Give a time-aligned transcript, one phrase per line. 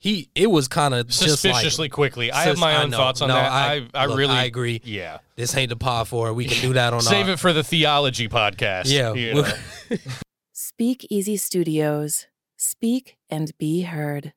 [0.00, 2.32] he it was kind of just like Suspiciously quickly.
[2.32, 3.52] I have my own thoughts on No, that.
[3.52, 4.80] I- I, I look, really I agree.
[4.82, 5.18] Yeah.
[5.36, 6.32] this ain't the pod for it.
[6.32, 8.84] We can do that on Save our, it for the theology podcast.
[8.86, 9.48] Yeah, you know.
[10.52, 12.26] Speak Easy Studios.
[12.56, 14.32] Speak and be heard.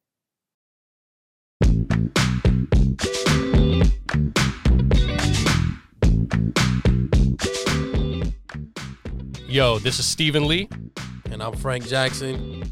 [9.48, 10.68] Yo, this is Stephen Lee,
[11.32, 12.64] and I'm Frank Jackson.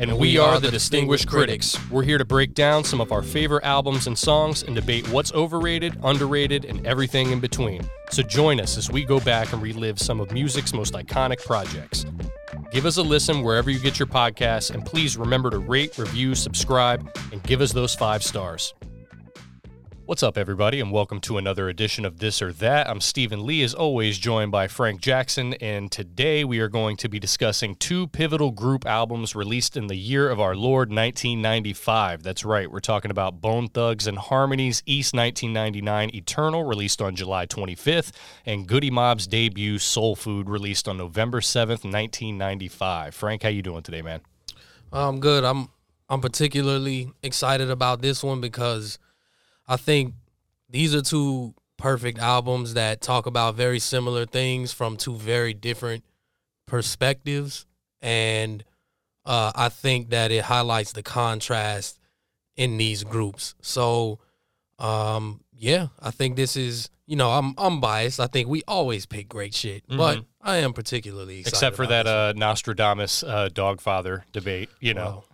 [0.00, 1.78] And we, are, the Distinguished Critics.
[1.90, 5.30] We're here to break down some of our favorite albums and songs and debate what's
[5.34, 7.82] overrated, underrated, and everything in between.
[8.10, 12.06] So join us as we go back and relive some of music's most iconic projects.
[12.72, 16.34] Give us a listen wherever you get your podcasts, and please remember to rate, review,
[16.34, 18.72] subscribe, and give us those five stars.
[20.10, 22.90] What's up, everybody, and welcome to another edition of This or That.
[22.90, 27.08] I'm Stephen Lee, as always, joined by Frank Jackson, and today we are going to
[27.08, 32.24] be discussing two pivotal group albums released in the year of our Lord 1995.
[32.24, 38.10] That's right, we're talking about Bone Thugs-N-Harmony's East 1999 Eternal, released on July 25th,
[38.44, 43.14] and Goodie Mob's debut Soul Food, released on November 7th, 1995.
[43.14, 44.22] Frank, how you doing today, man?
[44.92, 45.44] I'm good.
[45.44, 45.68] I'm
[46.08, 48.98] I'm particularly excited about this one because
[49.70, 50.14] I think
[50.68, 56.04] these are two perfect albums that talk about very similar things from two very different
[56.66, 57.66] perspectives
[58.02, 58.64] and
[59.24, 62.00] uh, I think that it highlights the contrast
[62.56, 63.54] in these groups.
[63.62, 64.18] So
[64.78, 68.20] um, yeah, I think this is you know, I'm I'm biased.
[68.20, 72.06] I think we always pick great shit, but I am particularly excited Except for that
[72.06, 75.24] uh, Nostradamus uh, Dogfather debate, you know.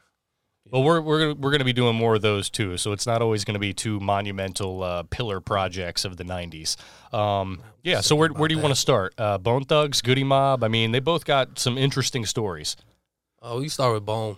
[0.71, 2.77] Well, we're we're gonna, we're going to be doing more of those too.
[2.77, 6.77] So it's not always going to be two monumental uh, pillar projects of the '90s.
[7.15, 8.01] Um, yeah.
[8.01, 9.15] So where where do you want to start?
[9.17, 10.65] Uh, Bone Thugs, Goodie Mob.
[10.65, 12.77] I mean, they both got some interesting stories.
[13.41, 14.37] Oh, we start with Bone.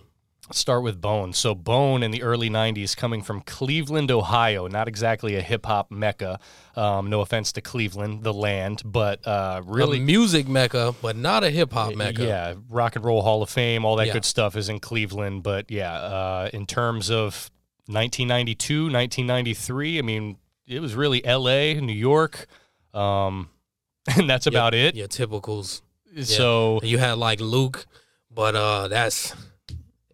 [0.51, 1.33] Start with Bone.
[1.33, 4.67] So Bone in the early '90s, coming from Cleveland, Ohio.
[4.67, 6.39] Not exactly a hip hop mecca.
[6.75, 11.43] Um, no offense to Cleveland, the land, but uh, Really, a music mecca, but not
[11.43, 12.23] a hip hop mecca.
[12.25, 14.13] Yeah, Rock and Roll Hall of Fame, all that Yeah.
[14.13, 15.43] good stuff is in Cleveland.
[15.43, 17.51] But yeah, uh, in terms of
[17.87, 22.47] 1992, 1993, I mean, it was really L.A., New York,
[22.93, 23.49] um,
[24.17, 24.95] and that's about it.
[24.95, 25.81] Yeah, typicals.
[26.23, 27.85] So You had like Luke,
[28.31, 29.35] but uh, that's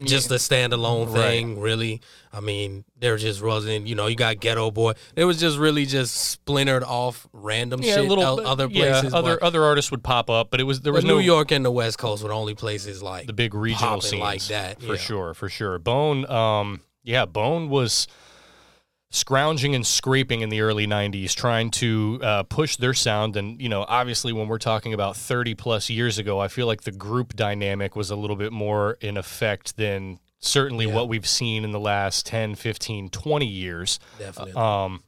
[0.03, 1.21] just a standalone Right.
[1.21, 2.01] thing, really.
[2.33, 4.93] I mean, there just wasn't, you know, you got Ghetto Boy.
[5.15, 9.13] It was just really just splintered off random yeah, shit, little other yeah, places.
[9.13, 11.63] other other artists would pop up, but it was there was New no York and
[11.63, 14.81] the West Coast were the only places like the big regional scenes like that.
[14.81, 14.99] for yeah.
[14.99, 15.79] sure, for sure.
[15.79, 18.07] Bone, um, yeah, Bone was
[19.15, 23.69] scrounging and scraping in the early 90s trying to uh, push their sound and you
[23.69, 27.33] know obviously when we're talking about 30 plus years ago i feel like the group
[27.33, 30.93] dynamic was a little bit more in effect than certainly Yeah.
[30.95, 34.53] what we've seen in the last 10 15 20 years Definitely.
[34.53, 35.01] um,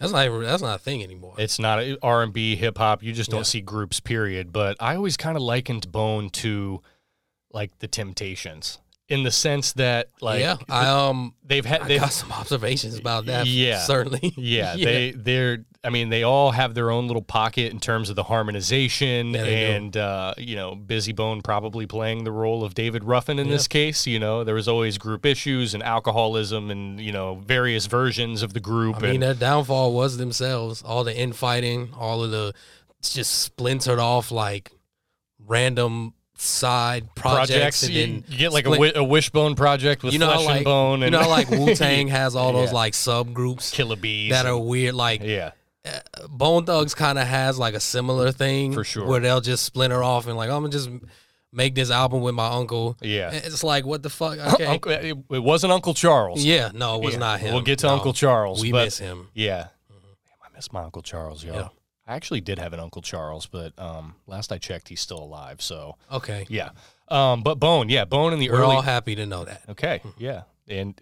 [0.00, 1.34] that's not even, that's not a thing anymore.
[1.38, 3.44] it's not a- r&b hip-hop you just don't Yeah.
[3.44, 6.82] see groups period but i always kind of likened bone to
[7.52, 8.78] like the temptations
[9.08, 13.26] in the sense that like yeah, I um, they've had they've, got some observations about
[13.26, 13.46] that.
[13.46, 13.80] Yeah.
[13.80, 14.32] certainly.
[14.36, 18.16] yeah, they they're I mean they all have their own little pocket in terms of
[18.16, 22.74] the harmonization Yeah, they and uh, you know Bizzy Bone probably playing the role of
[22.74, 23.54] David Ruffin in Yeah.
[23.54, 27.86] this case you know there was always group issues and alcoholism and you know various
[27.86, 30.82] versions of the group I mean, and their downfall was themselves.
[30.82, 32.52] All the infighting, all of the
[32.98, 34.72] it's just splintered off like
[35.46, 39.54] random side projects, projects and you, then you get like a, split- wi- a wishbone
[39.56, 42.36] project with you know, flesh like and bone you and know, like Wu Tang has
[42.36, 42.74] all those Yeah.
[42.74, 44.94] like subgroups Killa Beez that are weird.
[44.94, 45.50] Like yeah
[45.84, 49.06] uh, Bone Thugs kind of has like a similar thing For sure.
[49.06, 50.90] where they'll just splinter off and like I'm gonna just
[51.52, 52.96] make this album with my uncle.
[53.00, 54.38] yeah It's like what the fuck?
[54.54, 57.20] Okay, Uncle, it, it wasn't Uncle Charles yeah, no, it was Yeah.
[57.20, 57.52] not him.
[57.54, 57.94] We'll get to No.
[57.94, 59.26] Uncle Charles We miss him.
[59.34, 59.68] Yeah.
[59.88, 61.70] Damn, I miss my Uncle Charles, yo.
[62.08, 62.12] Yeah.
[62.12, 65.60] I actually did have an Uncle Charles, but um, last I checked, he's still alive.
[65.62, 66.70] So, Okay, yeah.
[67.08, 68.76] Um, but Bone, yeah, Bone in the we're early.
[68.76, 69.62] all happy to know that.
[69.70, 70.42] okay, yeah.
[70.68, 71.00] And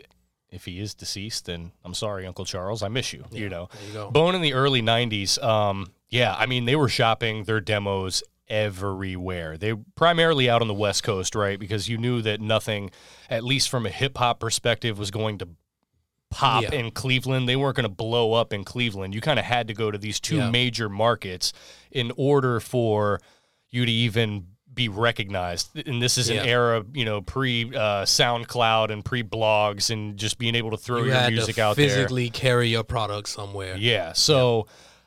[0.50, 2.83] if he is deceased, then I'm sorry, Uncle Charles.
[2.83, 3.69] I miss you, you know.
[3.72, 4.10] There you go.
[4.10, 9.57] Bone in the early 90s, um, yeah, I mean, they were shopping their demos everywhere.
[9.59, 11.59] They primarily out on the West Coast, right?
[11.59, 12.91] Because you knew that nothing,
[13.28, 15.48] at least from a hip hop perspective, was going to
[16.31, 16.73] pop Yeah.
[16.75, 17.49] in Cleveland.
[17.49, 19.15] They weren't going to blow up in Cleveland.
[19.15, 20.51] You kind of had to go to these two Yeah.
[20.51, 21.53] major markets
[21.91, 23.21] in order for
[23.71, 25.71] you to even be recognized.
[25.87, 26.43] And this is Yeah.
[26.43, 30.77] an era, you know, pre uh, SoundCloud and pre blogs and just being able to
[30.77, 31.89] throw you your music out there.
[31.89, 33.77] physically carry your product somewhere.
[33.78, 34.13] Yeah.
[34.13, 34.67] So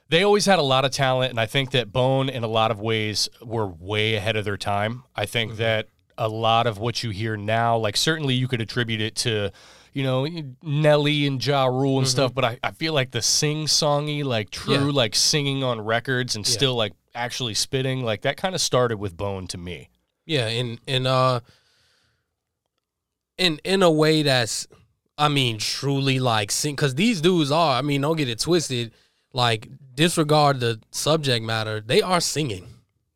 [0.10, 2.72] they always had a lot of talent, and I think that Bone, in a lot
[2.72, 5.04] of ways, were way ahead of their time.
[5.16, 5.60] I think Mm-hmm.
[5.62, 5.88] that
[6.18, 9.52] a lot of what you hear now, like certainly you could attribute it to,
[9.94, 10.28] you know,
[10.62, 14.50] Nelly and Ja Rule and stuff, but I, I feel like the sing songy, like
[14.52, 14.86] true, Mm-hmm.
[14.88, 14.92] Yeah.
[14.94, 16.52] like singing on records and Yeah.
[16.54, 19.90] still like actually spitting, like that kind of started with Bone to me.
[20.26, 21.40] Yeah, and in uh
[23.38, 24.68] in in a way that's
[25.18, 28.92] I mean truly like sing cuz these dudes are I mean don't get it twisted
[29.34, 32.68] like disregard the subject matter they are singing.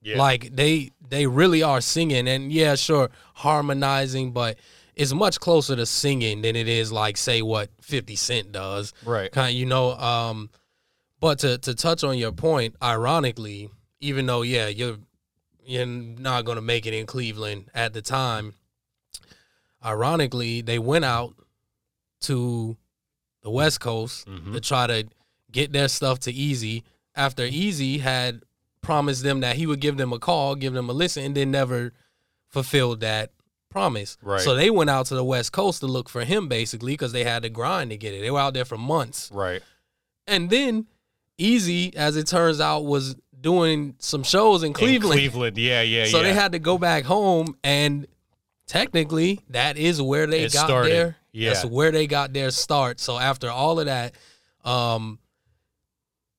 [0.01, 0.17] Yeah.
[0.17, 4.57] Like they they really are singing and yeah sure harmonizing but
[4.95, 8.93] it's much closer to singing than it is like say what 50 Cent does.
[9.05, 9.31] Right.
[9.31, 10.49] Kind you know um
[11.19, 13.69] but to to touch on your point ironically
[13.99, 14.97] even though yeah you're
[15.65, 18.53] you're not going to make it in Cleveland at the time.
[19.83, 21.33] Ironically, they went out
[22.21, 22.77] to
[23.41, 24.53] the West Coast Mhm.
[24.53, 25.07] to try to
[25.51, 26.83] get their stuff to Eazy
[27.15, 28.43] after Eazy had
[28.81, 31.51] promised them that he would give them a call, give them a listen, and then
[31.51, 31.93] never
[32.49, 33.31] fulfilled that
[33.73, 34.17] promise.
[34.21, 34.39] Right.
[34.39, 37.25] So they went out to the West Coast to look for him basically because they
[37.25, 38.21] had to grind to get it.
[38.21, 39.29] They were out there for months.
[39.33, 39.61] Right.
[40.27, 40.85] And then
[41.37, 45.19] Eazy, as it turns out, was doing some shows in In Cleveland.
[45.19, 45.57] Cleveland.
[45.57, 46.23] Yeah, yeah, So yeah.
[46.23, 48.07] they had to go back home, and
[48.67, 50.91] technically, that is where they It got started.
[50.93, 51.17] their.
[51.33, 51.53] Yeah.
[51.53, 52.99] That's where they got their start.
[53.01, 54.13] So after all of that,
[54.63, 55.19] um,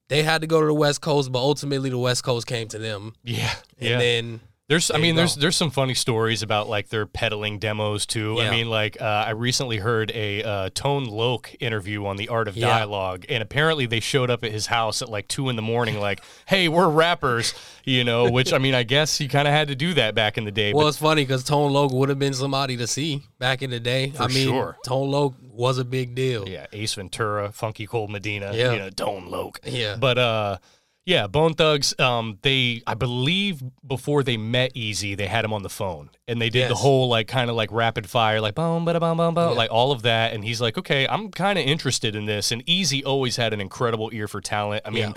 [0.08, 2.78] they had to go to the West Coast, but ultimately the West Coast came to
[2.78, 3.52] them, yeah.
[3.78, 3.98] and Yeah.
[3.98, 7.58] then There's, I There you mean, there's there's some funny stories about like their peddling
[7.58, 8.40] demos too.
[8.40, 12.48] I mean, like uh, I recently heard a uh, Tone Loc interview on the Art
[12.48, 12.68] of Yeah.
[12.68, 16.00] Dialogue, and apparently they showed up at his house at like two in the morning,
[16.00, 17.52] like, "Hey, we're rappers,"
[17.84, 18.30] you know.
[18.30, 20.50] Which I mean, I guess you kind of had to do that back in the
[20.50, 20.72] day.
[20.72, 23.68] well, but it's funny because Tone Loc would have been somebody to see back in
[23.68, 24.14] the day.
[24.18, 24.78] I mean, sure.
[24.86, 26.48] Tone Loc was a big deal.
[26.48, 28.72] yeah, Ace Ventura, Funky Cold Medina, Yeah.
[28.72, 29.60] you know, Tone Loc.
[29.66, 29.96] Yeah.
[30.00, 30.56] But uh
[31.06, 35.62] yeah, Bone Thugs, um, they I believe before they met Eazy, they had him on
[35.62, 36.10] the phone.
[36.26, 39.18] And they did the whole like kind of like rapid fire, like boom, bada boom,
[39.18, 39.56] boom, boom, Yeah.
[39.56, 40.32] like all of that.
[40.32, 42.50] And he's like, Okay, I'm kinda interested in this.
[42.52, 44.82] And Eazy always had an incredible ear for talent.
[44.86, 45.12] I mean Yeah.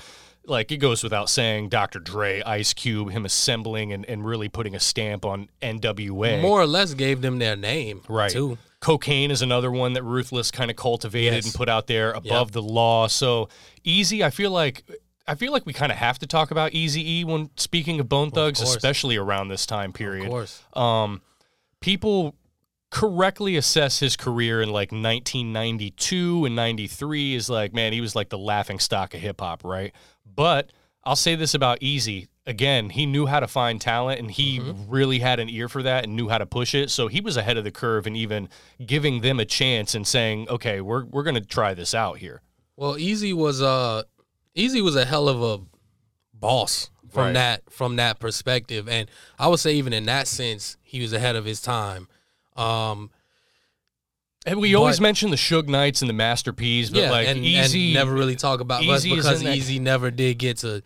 [0.45, 1.99] like it goes without saying, Dr.
[1.99, 6.41] Dre, Ice Cube, him assembling and, and really putting a stamp on NWA.
[6.41, 8.31] More or less gave them their name, Right.
[8.31, 8.57] Too.
[8.81, 11.45] Kokane is another one that Ruthless kind of cultivated Yes.
[11.45, 13.07] and put out there above the law.
[13.07, 13.49] So
[13.85, 14.83] Eazy, I feel like
[15.27, 18.07] I feel like we kind of have to talk about Easy E when speaking of
[18.07, 18.75] Bone Thugs, course.
[18.75, 20.29] especially around this time Of period.
[20.29, 20.61] course.
[20.73, 21.21] Um,
[21.81, 22.35] people
[22.89, 28.29] correctly assess his career in like 1992 and 93 is like, man, he was like
[28.29, 29.93] the laughing stock of hip hop, right?
[30.25, 30.71] But
[31.03, 32.27] I'll say this about Eazy.
[32.45, 34.89] Again, he knew how to find talent and he Mm-hmm.
[34.89, 36.89] really had an ear for that and knew how to push it.
[36.89, 38.47] So he was ahead of the curve and even
[38.85, 42.41] giving them a chance and saying, okay, we're, we're going to try this out here.
[42.77, 44.03] Well, Eazy was uh
[44.57, 45.63] Eazy was a hell of a
[46.33, 47.33] boss from Right.
[47.33, 49.09] that from that perspective, and
[49.39, 52.07] I would say even in that sense, he was ahead of his time.
[52.55, 53.11] Um,
[54.45, 57.43] And we always mention the Suge Knights and the Master P's, but yeah, like and,
[57.43, 60.81] Eazy and never really talk about but Eazy because Eazy never did get to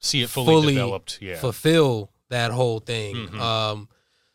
[0.00, 1.18] see it fully, fully developed.
[1.22, 1.36] Yeah.
[1.36, 3.14] fulfill that whole thing.
[3.28, 3.38] Mhm.
[3.40, 3.88] Um,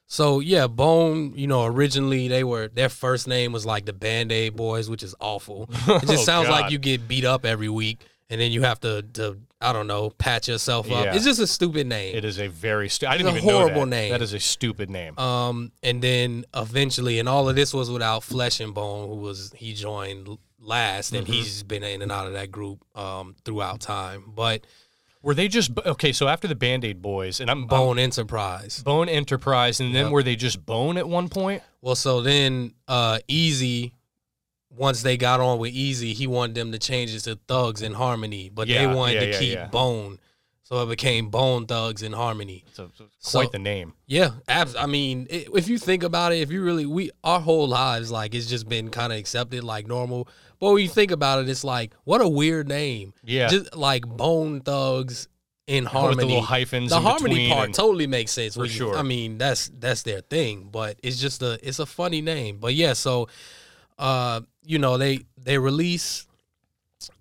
[0.07, 1.33] so yeah, Bone.
[1.35, 5.03] You know, originally they were their first name was like the Band Aid Boys, which
[5.03, 5.69] is awful.
[5.87, 6.61] It just Oh, sounds God.
[6.61, 7.99] like you get beat up every week,
[8.31, 11.05] and then you have to to I don't know patch yourself up.
[11.05, 11.13] Yeah.
[11.15, 12.15] It's just a stupid name.
[12.15, 13.87] It is a very stu- I It's didn't a even know horrible that.
[13.87, 14.11] name.
[14.11, 15.15] That is a stupid name.
[15.19, 19.53] Um, and then eventually, and all of this was without Flesh and Bone, who was
[19.55, 20.27] he joined
[20.59, 21.31] last, and Mhm.
[21.33, 24.23] he's been in and out of that group um throughout time.
[24.35, 24.65] But
[25.23, 26.11] Were they just okay?
[26.13, 28.79] So after the Band Aid Boys and I'm Bone Enterprise.
[28.79, 30.11] I'm Bone Enterprise, and then Yep.
[30.13, 31.61] were they just Bone at one point?
[31.81, 33.91] Well, so then uh Eazy,
[34.75, 38.67] once they got on with Eazy, he wanted them to change it to Thugs-N-Harmony, but
[38.67, 39.71] Yeah, they wanted yeah, to yeah, keep.
[39.71, 40.19] Bone,
[40.63, 42.63] so it became Bone Thugs-N-Harmony.
[42.73, 43.93] So, so So- quite the name.
[44.07, 47.39] Yeah, abs- I mean, i if you think about it, if you really, we our
[47.41, 50.27] whole lives like it's just been kind of accepted like normal.
[50.59, 53.13] But when you think about it, it's like what a weird name.
[53.23, 55.27] Yeah, Just like Bone Thugs
[55.67, 56.17] in with Harmony.
[56.21, 56.89] the little hyphens.
[56.89, 58.97] the harmony part totally makes sense For you- sure.
[58.97, 62.57] I mean, that's that's their thing, but it's just a it's a funny name.
[62.59, 63.27] But yeah, so
[64.01, 66.27] uh, you know, they they release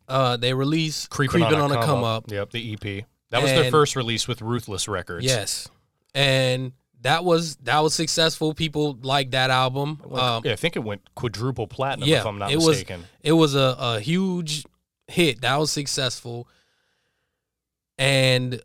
[0.09, 2.25] uh they release creeping, on, a come, come up.
[2.25, 2.33] up.
[2.33, 3.05] Yep, the EP.
[3.31, 5.25] That was their first release with Ruthless Records.
[5.25, 5.69] Yes.
[6.15, 6.73] And
[7.03, 8.55] that was that was successful.
[8.55, 10.01] People liked that album.
[10.11, 13.05] Um, yeah, I think it went quadruple platinum yeah, if I'm not it was- mistaken.
[13.23, 14.65] it was a, a huge
[15.07, 15.43] hit.
[15.43, 16.49] That was successful.
[17.99, 18.61] And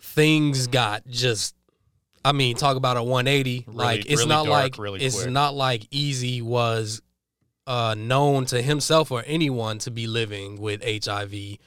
[0.00, 1.54] things got just
[2.24, 3.64] I mean, talk about a 180.
[3.66, 5.30] Really- like it's really not dark, like really it's quick.
[5.30, 7.02] not like Eazy was
[7.66, 11.58] uh known to himself or anyone to be living with HIV.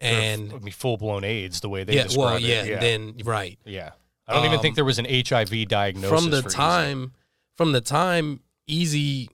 [0.00, 2.42] And I mean, full blown AIDS, the way they yeah, describe well, it.
[2.42, 3.58] yeah, yeah, then right.
[3.64, 3.90] yeah.
[4.28, 6.54] I don't even think um, there was an HIV diagnosis from the for Eazy.
[6.54, 7.12] time
[7.56, 9.28] from the time Eazy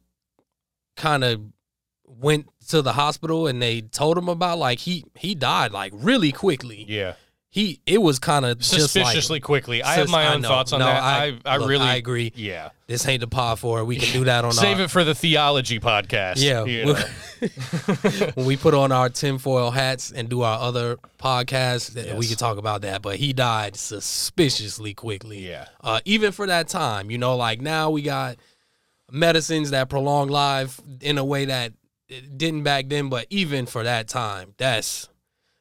[0.97, 1.43] kind of
[2.07, 6.33] went to the hospital and they told him about like he he died like really
[6.33, 6.85] quickly.
[6.89, 7.15] Yeah.
[7.55, 9.81] He it was kind of Suspiciously like, quickly.
[9.81, 11.01] I have my own thoughts on No, that.
[11.01, 12.33] I- I, I look, really I agree.
[12.35, 12.71] Yeah.
[12.89, 13.85] this ain't the pod for it.
[13.85, 16.43] We can do that on our Save our, it for the theology podcast.
[16.43, 18.29] Yeah, you know.
[18.35, 22.37] when we put on our tinfoil hats and do our other podcasts, th- we can
[22.37, 23.03] talk about that.
[23.03, 25.49] But he died suspiciously quickly.
[25.49, 25.67] Yeah.
[25.81, 28.35] Uh, even for that time, you know, like now we got
[29.13, 31.73] medicines that prolong life in a way that
[32.09, 33.11] it didn't back then.
[33.11, 35.09] But even for that time, that's,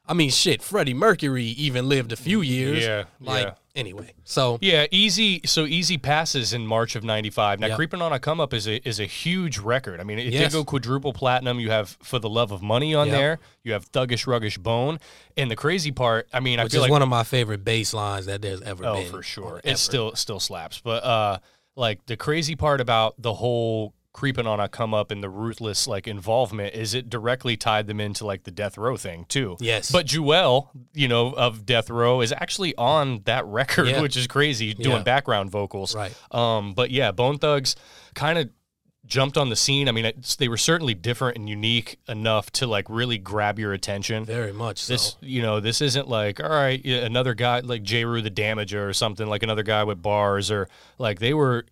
[0.05, 0.61] I mean, shit.
[0.61, 2.83] Freddie Mercury even lived a few years.
[2.83, 3.53] Yeah, Like yeah.
[3.73, 5.47] anyway, so Yeah, Eazy.
[5.47, 7.61] So Eazy passes in March of '95.
[7.61, 7.75] Now, Yep.
[7.77, 10.01] creeping on a come up is a is a huge record.
[10.01, 10.51] I mean, it Yes.
[10.51, 11.57] did go quadruple platinum.
[11.59, 13.17] You have for the love of money on Yep.
[13.17, 13.39] there.
[13.63, 14.99] You have thuggish ruggish bone,
[15.37, 16.27] and the crazy part.
[16.33, 18.61] I mean, I which feel is like one of my favorite bass lines that there's
[18.61, 19.09] ever oh been.
[19.09, 20.81] for sure, it still still slaps.
[20.83, 21.37] But uh,
[21.77, 25.87] like the crazy part about the whole creeping on a come up and the ruthless
[25.87, 29.57] like involvement is it directly tied them into like the death row thing too.
[29.59, 29.91] Yes.
[29.91, 34.01] But Jewell, you know, of Death Row is actually on that record, Yeah.
[34.01, 35.03] which is crazy, doing Yeah.
[35.03, 35.95] background vocals.
[35.95, 36.13] Right.
[36.31, 37.75] Um, but yeah, Bone Thugs
[38.13, 38.49] kind of
[39.05, 39.89] jumped on the scene.
[39.89, 43.73] I mean, it's, they were certainly different and unique enough to like really grab your
[43.73, 44.23] attention.
[44.25, 44.93] very much so.
[44.93, 48.93] This, you know, this isn't like all right, another guy like Jeru the Damaja or
[48.93, 51.65] something like another guy with bars or like they were.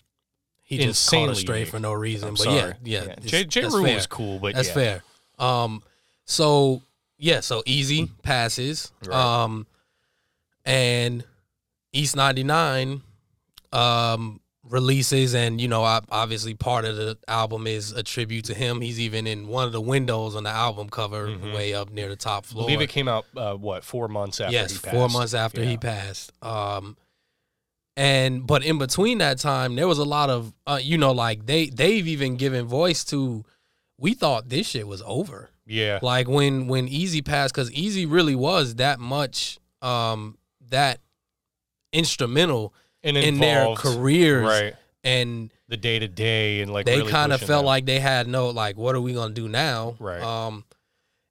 [0.78, 1.70] He just caught straight unique.
[1.72, 2.30] for no reason.
[2.30, 2.56] I'm but sorry.
[2.56, 3.04] yeah, yeah.
[3.08, 3.16] Yeah.
[3.26, 3.44] J.
[3.46, 3.62] J.
[3.70, 3.96] fair.
[3.96, 4.74] was cool, but That's yeah.
[4.74, 5.04] fair.
[5.40, 5.84] Um,
[6.26, 6.82] so
[7.18, 8.92] yeah, so Eazy passes.
[9.06, 9.16] Right.
[9.16, 9.68] Um,
[10.66, 11.24] and
[11.94, 13.02] East ninety nine,
[13.74, 18.54] um, releases, and you know, ob- obviously part of the album is a tribute to
[18.54, 18.82] him.
[18.82, 21.54] He's even in one of the windows on the album cover, Mhm.
[21.54, 24.40] way up near the top floor I believe it came out uh, what four months
[24.40, 25.70] after yes, four months after Yeah.
[25.72, 26.32] he passed.
[26.42, 26.96] Um,
[27.98, 31.46] and but in between that time, there was a lot of uh, you know, like
[31.46, 33.44] they they've even given voice to.
[33.98, 35.52] We thought this shit was over.
[35.68, 40.38] Yeah, Like when when Eazy passed, because Eazy really was that much um
[40.70, 41.00] that
[41.94, 44.76] instrumental and in their careers, right?
[45.04, 47.66] and The day to day and like they really kind of felt them.
[47.66, 49.96] like they had no like, what are we gonna do now?
[50.00, 50.22] Right.
[50.22, 50.66] Um,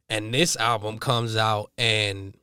[0.08, 2.34] and this album comes out and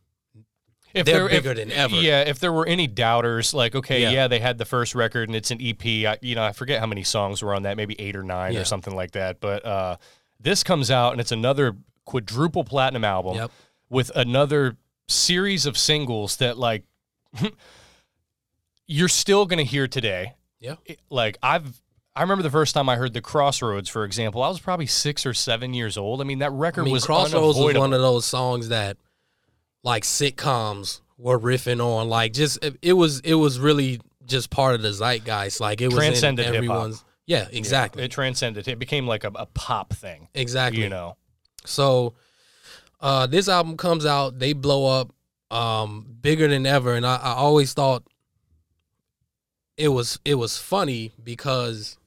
[1.00, 1.96] if they're there- if- bigger than ever.
[1.96, 4.10] Yeah, if there were any doubters, like okay, Yeah.
[4.12, 4.28] yeah.
[4.28, 6.06] they had the first record and it's an EP.
[6.06, 8.54] I, you know, I forget how many songs were on that, maybe eight or nine
[8.54, 8.62] Yeah.
[8.62, 9.40] or something like that.
[9.40, 9.98] But uh,
[10.40, 11.76] this comes out and it's another
[12.06, 13.52] quadruple platinum album Yep.
[13.90, 14.78] with another
[15.08, 16.84] series of singles that like
[18.88, 20.34] you're still gonna hear today.
[20.60, 20.76] Yeah.
[20.86, 21.82] It- like I've.
[22.16, 24.42] I remember the first time I heard the Crossroads, for example.
[24.42, 26.20] I was probably six or seven years old.
[26.20, 28.98] I mean, that record I mean, was Crossroads was one of those songs that,
[29.84, 32.10] like sitcoms, were riffing on.
[32.10, 35.60] Like, just it, it was it was really just part of the zeitgeist.
[35.60, 36.72] Like it was Transcended in hip-hop.
[36.76, 37.04] everyone's.
[37.26, 38.68] Yeah, exactly, It transcended.
[38.70, 40.30] It became like a, a pop thing.
[40.34, 40.82] exactly.
[40.84, 41.18] You know.
[41.66, 42.14] So,
[43.02, 45.12] uh, this album comes out, they blow up,
[45.52, 48.04] um, bigger than ever, and I, I always thought
[49.76, 51.98] it was it was funny because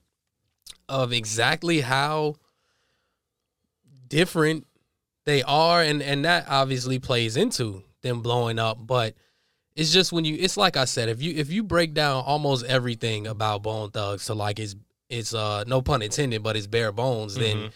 [0.89, 2.35] of exactly how
[4.07, 4.65] different
[5.25, 9.15] they are, and and that obviously plays into them blowing up, but.
[9.73, 12.65] It's just when you it's like I said, if you if you break down almost
[12.65, 14.75] everything about Bone Thugs to like it's
[15.09, 17.71] it's uh no pun intended, but it's bare bones, then Mhm.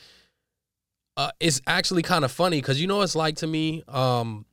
[1.15, 3.81] uh, it's actually kind of funny because you know what it's like to me.
[3.87, 4.45] Um,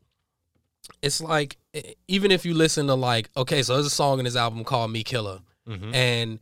[1.03, 1.57] it's like
[2.07, 4.93] even if you listen to like okay, so there's a song in this album called
[4.93, 5.93] "Me Killa," Mhm.
[5.93, 6.39] and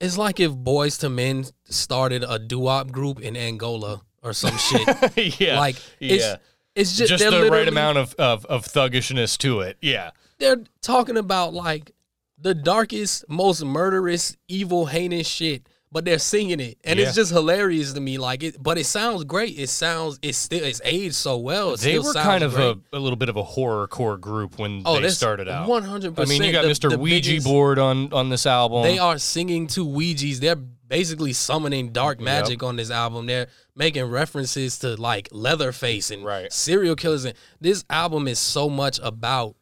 [0.00, 5.38] it's like if Boyz II Men started a doo-wop group in Angola or some shit.
[5.40, 5.58] yeah.
[5.58, 6.36] Like it's yeah.
[6.74, 9.76] it's just, Just, the right amount of, of, of thuggishness to it.
[9.80, 10.10] Yeah.
[10.38, 11.92] They're talking about like
[12.38, 15.68] the darkest, most murderous, evil, heinous shit.
[15.94, 17.06] But they're singing it, and Yeah.
[17.06, 18.18] it's just hilarious to me.
[18.18, 19.56] Like it, but it sounds great.
[19.56, 21.74] It sounds, it's still, it's aged so well.
[21.74, 24.58] It They still were kind of a, a little bit of a horror core group
[24.58, 25.68] when Oh, they started out.
[25.68, 26.98] One hundred I mean, you got Mr.
[26.98, 28.82] Ouija board on, on this album.
[28.82, 30.40] They are singing to Ouija's.
[30.40, 33.26] They're basically summoning dark magic on this album.
[33.26, 33.46] They're
[33.76, 36.52] making references to like Leatherface and Right.
[36.52, 37.24] serial killers.
[37.24, 39.54] And this album is so much about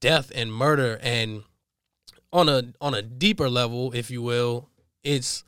[0.00, 0.98] death and murder.
[1.02, 1.42] And
[2.32, 4.70] on a on a deeper level, if you will,
[5.02, 5.44] it's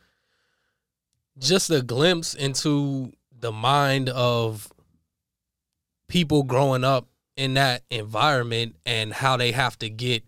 [1.38, 4.72] just a glimpse into the mind of
[6.08, 10.24] people growing up in that environment and how they have to get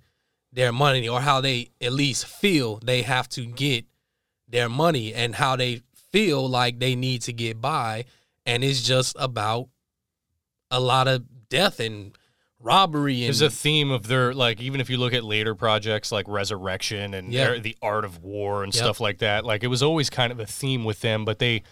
[0.53, 3.85] their money or how they at least feel they have to get
[4.49, 8.05] their money and how they feel like they need to get by.
[8.45, 9.69] And it's just about
[10.71, 12.17] a lot of death and
[12.61, 16.11] robbery and There's a theme of their like even if you look at later projects
[16.11, 17.45] like Resurrection and Yeah.
[17.50, 18.83] their- the Art of War and Yep.
[18.85, 21.62] stuff like that, like it was always kind of a theme with them, but they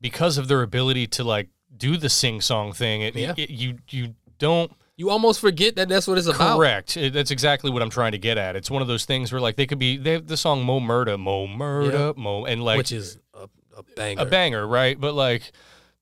[0.00, 3.34] because of their ability to like do the sing song thing, it, Yeah.
[3.36, 6.56] it- you you don't You almost forget that that's what it's about.
[6.56, 6.96] correct.
[6.96, 8.56] It- that's exactly what I'm trying to get at.
[8.56, 10.80] It's one of those things where like they could be they have the song Mo
[10.80, 14.22] Murda, Mo Murda, Mo, and like which is a, a banger.
[14.22, 14.98] a banger, right?
[15.00, 15.52] But like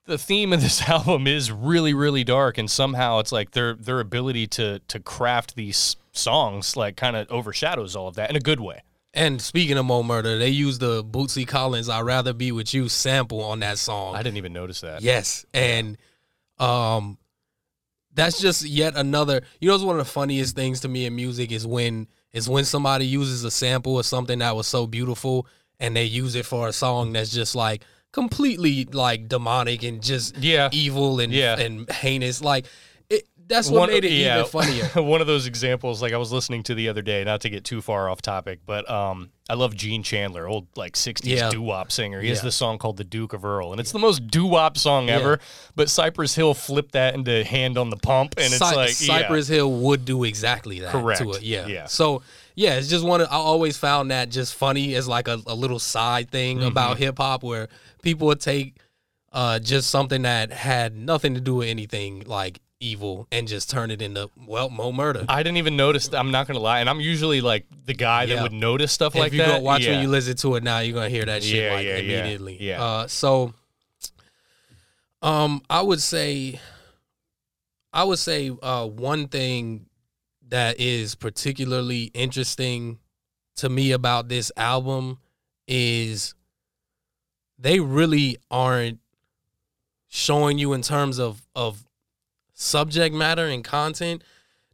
[0.06, 4.00] the theme of this album is really, really dark, and somehow it's like their their
[4.00, 8.40] ability to to craft these songs like kind of overshadows all of that in a
[8.40, 8.82] good way.
[9.12, 12.88] And speaking of Mo Murda, they used the Bootsy Collins "I'd Rather Be With You"
[12.88, 14.16] sample on that song.
[14.16, 15.02] I didn't even notice that.
[15.02, 15.96] Yes, and
[16.58, 17.18] um,
[18.12, 19.42] that's just yet another.
[19.61, 22.49] You know, it's one of the funniest things to me in music is when is
[22.49, 25.46] when somebody uses a sample of something that was so beautiful
[25.78, 27.84] and they use it for a song that's just like
[28.14, 30.68] completely like demonic and just Yeah.
[30.73, 31.59] evil and Yeah.
[31.59, 32.40] and heinous.
[32.40, 32.66] Like
[33.11, 34.85] it, that's what One- made it yeah, even funnier.
[35.02, 37.64] one of those examples, like I was listening to the other day, not to get
[37.64, 41.50] too far off topic, but um, I love Gene Chandler, old like '60s Yeah.
[41.50, 42.21] doo wop singer.
[42.23, 44.78] He has this song called "The Duke of Earl," and it's the most doo wop
[44.78, 45.40] song ever.
[45.76, 49.18] But Cypress Hill flipped that into "Hand on the Pump," and it's Cy- like yeah.
[49.18, 51.21] Cypress Hill would do exactly that Correct.
[51.21, 51.42] to it.
[51.42, 51.66] Yeah.
[51.66, 51.87] Yeah.
[51.87, 52.23] So
[52.54, 53.21] yeah, it's just one.
[53.21, 56.68] Of, I always found that just funny as like a, a little side thing Mm-hmm.
[56.68, 57.68] about hip hop where
[58.04, 58.76] people would take
[59.32, 63.90] uh, just something that had nothing to do with anything like evil and just turn
[63.90, 65.25] it into well Mo murder.
[65.28, 66.12] I didn't even notice.
[66.12, 68.42] I'm not gonna lie, and I'm usually like the guy that Yeah.
[68.42, 69.58] would notice stuff if like you that.
[69.58, 69.92] go watch yeah.
[69.92, 72.18] when you listen to it now, you're gonna hear that shit Yeah, like yeah, yeah,
[72.18, 72.58] immediately.
[72.61, 72.82] yeah.
[72.84, 73.54] Uh, so,
[75.23, 76.61] um, I would say,
[77.92, 79.87] I would say, uh, one thing
[80.49, 82.99] that is particularly interesting
[83.56, 85.18] to me about this album
[85.66, 86.34] is
[87.58, 89.00] they really aren't
[90.08, 91.84] showing you in terms of of
[92.54, 94.23] subject matter and content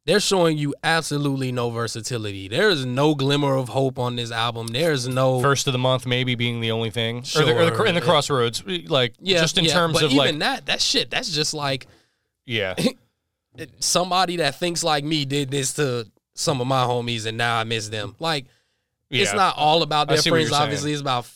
[0.06, 2.49] they're showing you absolutely no versatility.
[2.49, 4.68] There is no glimmer of hope on this album.
[4.68, 7.84] There's no First of the month, maybe being the only thing, or, the, or the,
[7.84, 10.66] in the crossroads, eh, like yeah, just in yeah, terms but of even like, that
[10.66, 11.10] that shit.
[11.10, 11.87] That's just like
[12.46, 12.75] yeah,
[13.78, 17.64] somebody that thinks like me did this to some of my homies, and now I
[17.64, 18.16] miss them.
[18.19, 18.47] Like
[19.10, 20.50] it's not all about their friends.
[20.50, 21.30] Obviously, it's about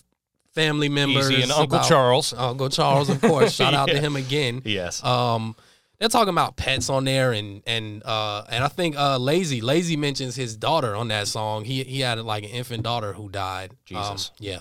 [0.55, 1.31] family members.
[1.31, 2.33] Eazy and Uncle about- Charles.
[2.33, 3.53] Uncle Charles, of course.
[3.53, 4.63] Shout out to him again.
[4.65, 5.55] Yes, Um,
[5.99, 9.97] they're talking about pets on there, and and uh, and I think uh, Layzie Layzie
[9.97, 11.65] mentions his daughter on that song.
[11.65, 13.71] He he had like an infant daughter who died.
[13.71, 14.31] Um, Jesus.
[14.39, 14.61] yeah.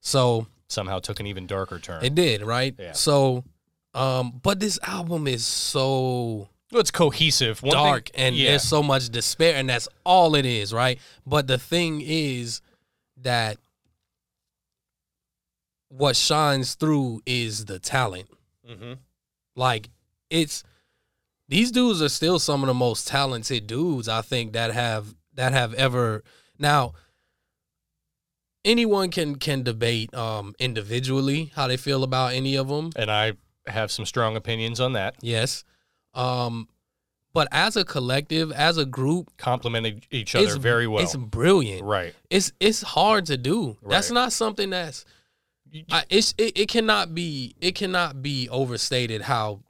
[0.00, 2.04] So somehow took an even darker turn.
[2.04, 2.74] it did right.
[2.78, 2.92] Yeah.
[2.92, 3.44] So,
[3.94, 8.62] um, but this album is so well, it's cohesive, One thing- dark, and yeah, there's
[8.64, 10.98] so much despair, and that's all it is, right?
[11.26, 12.60] But the thing is
[13.22, 13.56] that
[15.96, 18.28] what shines through is the talent.
[18.68, 18.98] Mhm.
[19.54, 19.88] Like
[20.30, 20.62] it's
[21.48, 25.52] these dudes are still some of the most talented dudes I think that have that
[25.52, 26.22] have ever
[26.58, 26.94] now
[28.64, 32.90] anyone can can debate um individually how they feel about any of them.
[32.96, 33.32] and I
[33.66, 35.16] have some strong opinions on that.
[35.20, 35.64] Yes.
[36.14, 36.68] Um
[37.32, 41.02] but as a collective, as a group, Complemented each other very well.
[41.02, 41.82] It's brilliant.
[41.84, 42.14] right.
[42.30, 43.76] It's it's hard to do.
[43.86, 45.04] That's not something that's
[45.90, 49.60] I, it's it, it cannot be it cannot be overstated how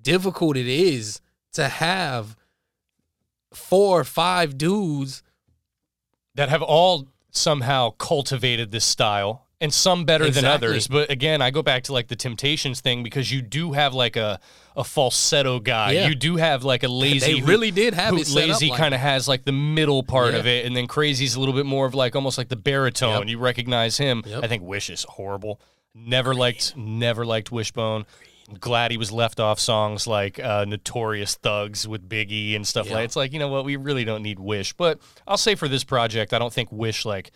[0.00, 1.20] difficult it is
[1.52, 2.36] to have
[3.52, 5.22] four or five dudes
[6.34, 11.50] that have all somehow cultivated this style and some better than others but again i
[11.50, 14.38] go back to like the temptations thing because you do have like a,
[14.76, 16.06] a falsetto guy Yeah.
[16.08, 18.78] you do have like a Layzie they who- really did have who it Layzie like
[18.78, 20.40] kind of has like the middle part Yeah.
[20.40, 23.22] of it and then Krayzie's a little bit more of like almost like the baritone
[23.22, 23.28] Yep.
[23.30, 24.44] you recognize him Yep.
[24.44, 25.60] i think wish is horrible
[25.94, 28.04] never liked never liked Wish Bone
[28.50, 32.88] I'm glad he was left off songs like uh, Notorious Thugs with Biggie and stuff
[32.88, 32.96] Yeah.
[32.96, 33.04] like.
[33.06, 35.82] It's like you know what we really don't need Wish, but I'll say for this
[35.82, 37.30] project, I don't think Wish like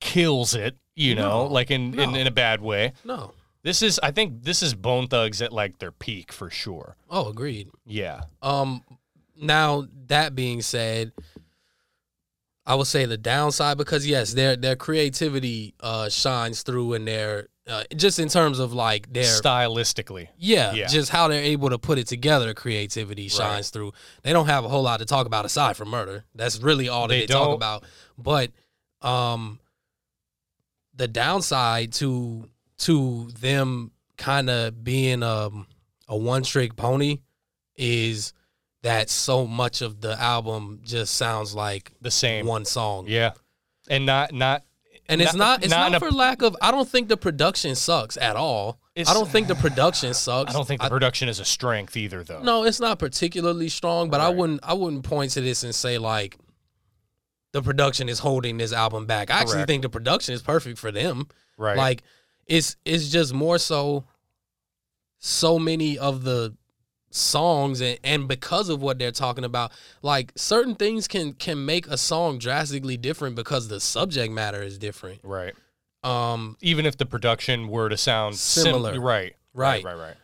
[0.00, 0.76] kills it.
[0.96, 2.18] You know, No, like in, in no.
[2.18, 2.92] in a bad way.
[3.04, 3.32] No.
[3.62, 6.96] This is I think this is Bone Thugs at like their peak for sure.
[7.10, 7.68] Oh, agreed.
[7.84, 8.84] Yeah, Um
[9.36, 11.10] now that being said,
[12.66, 17.48] I would say the downside because yes, their their creativity uh shines through in their
[17.66, 20.28] uh, just in terms of like their stylistically.
[20.36, 20.86] Yeah, Yeah.
[20.86, 22.52] just how they're able to put it together.
[22.54, 23.92] Creativity shines through.
[24.22, 26.24] They don't have a whole lot to talk about aside from murder.
[26.34, 27.84] That's really all that They they, talk about.
[28.18, 28.50] But
[29.00, 29.58] um,
[30.96, 35.66] the downside to to them kind of being um,
[36.08, 37.18] a one trick pony
[37.76, 38.32] is
[38.82, 42.46] that so much of the album just sounds like The same.
[42.46, 43.06] one song.
[43.08, 43.32] Yeah,
[43.88, 44.62] and not not
[45.08, 47.08] And it's Not- not it's not not, in a- for lack of I don't think
[47.08, 48.78] the production sucks at all.
[48.96, 50.50] I don't think the production sucks.
[50.50, 52.42] I don't think the production is a strength either though.
[52.42, 55.98] No, it's not particularly strong, but I wouldn't I wouldn't point to this and say
[55.98, 56.36] like
[57.54, 59.30] the production is holding this album back.
[59.30, 61.28] I actually think the production is perfect for them.
[61.56, 61.76] Right.
[61.76, 62.02] Like
[62.46, 64.04] it's it's just more so
[65.18, 66.54] so many of the
[67.10, 69.70] songs and, and because of what they're talking about
[70.02, 74.78] like certain things can can make a song drastically different because the subject matter is
[74.78, 75.54] different Right.
[76.02, 79.00] um Even if the production were to sound sim- Similar.
[79.00, 79.36] right.
[79.54, 79.84] Right.
[79.84, 79.96] Right.
[79.96, 80.16] Right.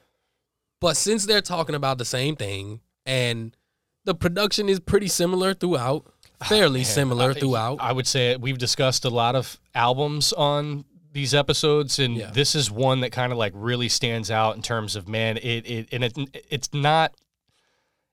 [0.81, 3.57] but since they're talking about the same thing and
[4.05, 6.13] the production is pretty similar throughout
[6.45, 10.85] fairly Man, similar I- throughout I would say we've discussed a lot of albums on
[11.13, 12.31] these episodes, and Yeah.
[12.31, 15.39] this is one that kind of like really stands out in terms of man.
[15.39, 16.17] It it and it
[16.51, 17.13] it's not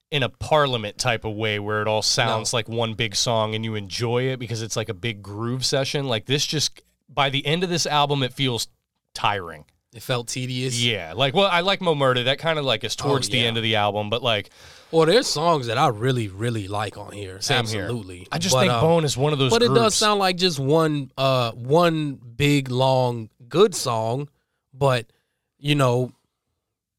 [0.09, 3.65] in a parliament type of way where it all sounds like one big song and
[3.65, 6.07] you enjoy it because it's like a big groove session.
[6.07, 8.67] Like this, just by the end of this album, it feels
[9.13, 9.65] tiring.
[9.97, 12.23] It felt tedious Yeah, like well, I like Mo Murda.
[12.25, 13.47] That kind of like is towards the Oh, yeah.
[13.47, 14.51] end of the album, but like
[14.91, 17.41] Well, there's songs that I really, really like on here.
[17.41, 17.81] Same here.
[17.83, 18.27] Absolutely.
[18.31, 19.51] I just But, think um, Bone is one of those.
[19.51, 24.29] But it does sound like just one, uh, one big long good song.
[24.73, 25.07] But
[25.59, 26.11] you know,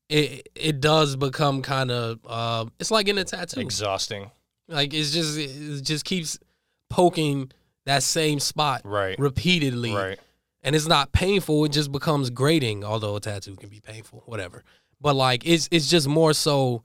[0.09, 3.61] it it does become kind of uh, it's like in a tattoo.
[3.61, 4.31] exhausting.
[4.69, 6.39] Like it's just it just keeps
[6.91, 7.53] poking
[7.87, 9.19] that same spot Right.
[9.19, 10.19] repeatedly, Right.
[10.63, 11.65] And it's not painful.
[11.65, 12.85] It just becomes grating.
[12.85, 14.65] Although a tattoo can be painful, whatever.
[15.01, 16.83] But like it's it's just more so.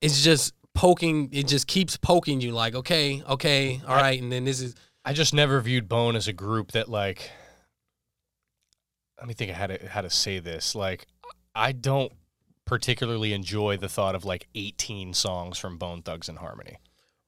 [0.00, 1.28] It's just poking.
[1.32, 2.52] It just keeps poking you.
[2.52, 6.28] Like okay, okay, all right, and then this is I just never viewed Bone as
[6.28, 7.30] a group that like.
[9.18, 10.74] Let me think of how to how to say this.
[10.74, 11.06] Like,
[11.54, 12.12] I don't
[12.64, 16.78] particularly enjoy the thought of like 18 songs from Bone Thugs-N-Harmony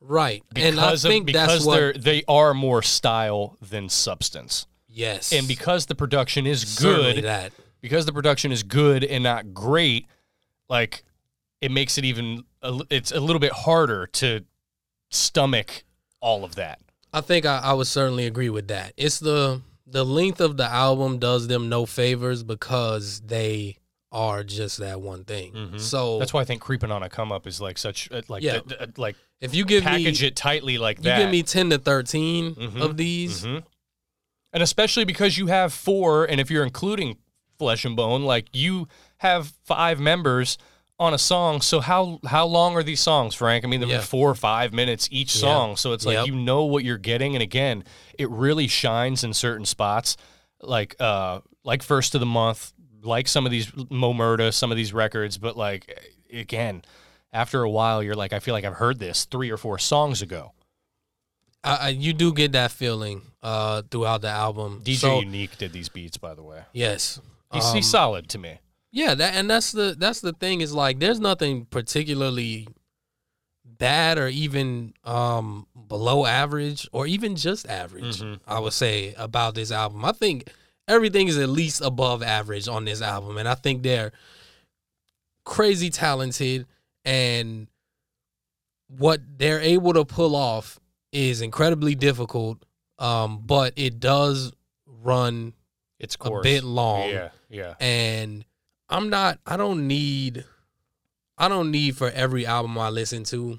[0.01, 0.43] right.
[0.53, 1.75] because and I of think because that's what.
[1.75, 7.25] they're they are more style than substance, Yes, and because the production is Certainly good,
[7.25, 10.07] that because the production is good and not great,
[10.71, 11.05] like
[11.61, 14.45] it makes it even a it's a little bit harder to
[15.11, 15.85] stomach
[16.21, 16.81] all of that.
[17.13, 18.93] I think I, I would certainly agree with that.
[18.97, 23.77] It's the the length of the album does them no favors because they
[24.13, 25.53] are just that one thing.
[25.53, 25.81] Mhm.
[25.81, 28.43] So That's why I think creeping on a come up is like such uh, like
[28.43, 28.61] Yeah.
[28.97, 31.19] like if you give package me it tightly like you that.
[31.19, 32.81] give me ten to 13 Mhm.
[32.81, 33.63] of these, Mhm.
[34.57, 37.19] And especially because you have four, and if you're including
[37.59, 38.89] Flesh and Bone, like you
[39.19, 40.57] have five members
[40.99, 41.61] on a song.
[41.61, 43.67] So how how long are these songs, Frank?
[43.67, 44.01] I mean, they're Yeah.
[44.01, 45.41] four or five minutes each Yeah.
[45.43, 45.77] song.
[45.77, 46.27] So it's like Yep.
[46.29, 47.85] you know what you're getting, and again,
[48.19, 50.17] it really shines in certain spots,
[50.63, 54.79] like uh like first of the month, like some of these Mo Murda, some of
[54.79, 56.83] these records, but like again.
[57.31, 60.23] After a while, you're like, I feel like I've heard this three or four songs
[60.23, 60.53] ago.
[61.75, 64.83] I, you do get that feeling uh, throughout the album.
[64.85, 66.63] DJ So, U-Neek did these beats, by the way.
[66.73, 67.21] yes,
[67.53, 68.59] He's, Um, he's solid to me.
[68.93, 72.67] Yeah, that and that's the that's the thing is like there's nothing particularly
[73.65, 78.41] bad or even um below average or even just average, Mhm.
[78.47, 80.05] I would say about this album.
[80.05, 80.49] I think
[80.89, 84.13] everything is at least above average on this album and I think they're
[85.45, 86.67] crazy talented
[87.05, 87.67] and
[88.89, 90.81] what they're able to pull off
[91.17, 92.63] is incredibly difficult
[92.99, 94.53] um but it does
[94.87, 95.53] run
[95.99, 97.75] It's a bit long Yeah, yeah.
[97.81, 98.45] and
[98.89, 100.45] I'm not I don't need
[101.39, 103.59] I don't need for every album I listen to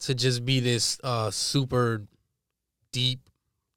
[0.00, 2.02] to just be this uh super
[2.92, 3.20] deep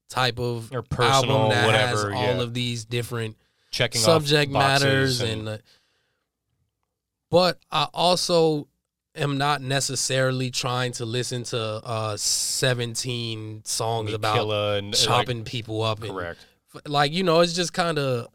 [0.10, 2.12] type of Or personal, album that whatever.
[2.12, 2.28] has yeah.
[2.34, 3.38] all of these different
[3.72, 5.58] Checking subject matters and, uh,
[7.30, 8.68] but I also
[9.18, 16.00] am not necessarily trying to listen to uh 17 songs about and, chopping people up
[16.00, 16.46] Like, and correct.
[16.86, 18.28] like you know it's just kind of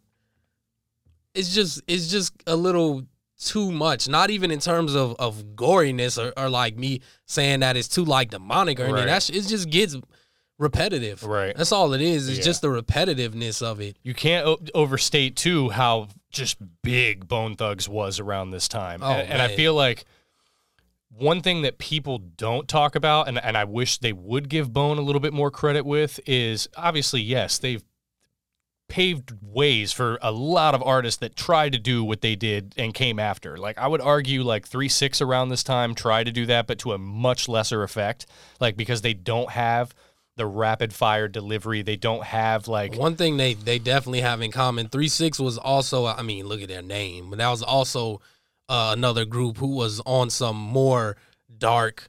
[1.34, 3.02] it's just it's just a little
[3.38, 7.76] too much not even in terms of of goriness or, or like me saying that
[7.76, 9.06] it's too like demonic or anything Right.
[9.06, 9.96] that's it just gets
[10.58, 11.56] repetitive Right.
[11.56, 12.44] that's all it is it's Yeah.
[12.44, 17.88] just the repetitiveness of it You can't o- overstate too how just big Bone Thugs
[17.88, 20.04] was around this time, Oh, and, and I feel like
[21.16, 24.98] one thing that people don't talk about, and and I wish they would give Bone
[24.98, 27.84] a little bit more credit with, is obviously yes they've
[28.88, 32.92] paved ways for a lot of artists that tried to do what they did and
[32.92, 33.56] came after.
[33.56, 36.78] Like I would argue like 3 6 around this time tried to do that but
[36.80, 38.26] to a much lesser effect
[38.60, 39.94] like because they don't have
[40.36, 41.80] the rapid fire delivery.
[41.80, 46.06] They don't have like one thing they they definitely have in common 3-6 was also
[46.06, 48.20] i mean look at their name but that was also
[48.72, 51.16] uh, another group who was on some more
[51.58, 52.08] dark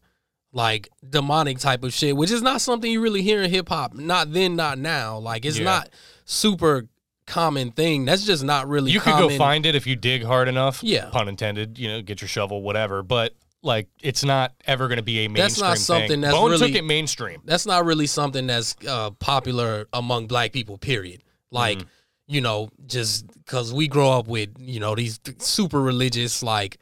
[0.52, 4.32] like demonic type of shit which is not something you really hear in hip-hop not
[4.34, 5.66] then not now like it's Yeah.
[5.66, 5.90] not
[6.26, 6.88] super
[7.26, 10.48] common thing that's just not really you could go find it if you dig hard
[10.48, 10.84] enough.
[10.84, 11.10] Yeah.
[11.10, 13.02] Pun intended, you know, get your shovel, whatever.
[13.02, 16.22] But like it's not ever gonna be a mainstream That's not something thing.
[16.22, 17.42] that's Bone really- took it mainstream.
[17.46, 21.88] that's not really something that's uh, popular among black people period like Mm-hmm.
[22.34, 26.78] You know, just because we grow up with you know these super religious like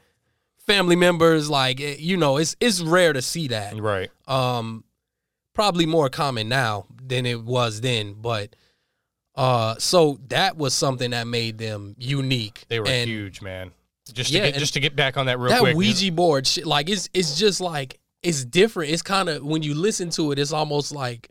[0.66, 3.78] family members, like eh, you know, it's it's rare to see that.
[3.80, 4.10] Right.
[4.28, 4.84] Um,
[5.54, 8.56] probably more common now than it was then, but
[9.36, 12.64] uh, so that was something that made them unique.
[12.68, 13.72] They were and huge, man.
[14.14, 15.76] Just to Yeah, get just to get back on that real that quick.
[15.76, 18.92] Ouija board shit, like it's it's just like it's different.
[18.92, 21.30] It's kind of when you listen to it, it's almost like,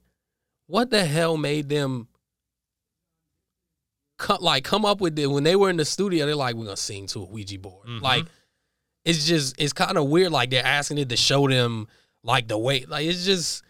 [0.66, 2.08] what the hell made them
[4.20, 6.26] cut like come up with it when they were in the studio?
[6.26, 7.88] They're like, we're gonna sing to a Ouija board.
[7.88, 8.00] Mhm.
[8.02, 8.26] Like,
[9.04, 10.30] it's just it's kind of weird.
[10.30, 11.88] Like they're asking it to show them
[12.22, 12.84] like the way.
[12.86, 13.64] Like it's just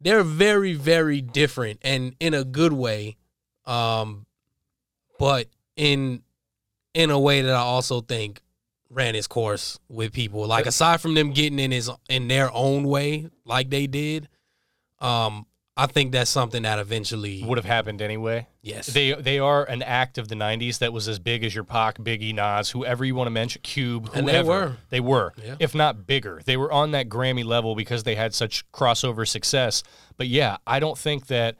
[0.00, 3.16] they're very very different and in a good way,
[3.66, 4.26] um,
[5.18, 6.22] but in
[6.94, 8.40] in a way that I also think
[8.88, 10.46] ran its course with people.
[10.46, 14.28] Like aside from them getting in his in their own way, like they did,
[15.00, 15.46] um,
[15.82, 18.46] I think that's something that eventually would have happened anyway.
[18.62, 21.64] yes They they are an act of the '90s that was as big as your
[21.64, 24.18] Pac, Biggie, Nas, whoever you want to mention, Cube, whoever.
[24.18, 24.76] And they were.
[24.90, 25.56] They were, Yeah.
[25.58, 26.40] if not bigger.
[26.44, 29.82] They were on that Grammy level because they had such crossover success.
[30.16, 31.56] But yeah, I don't think that.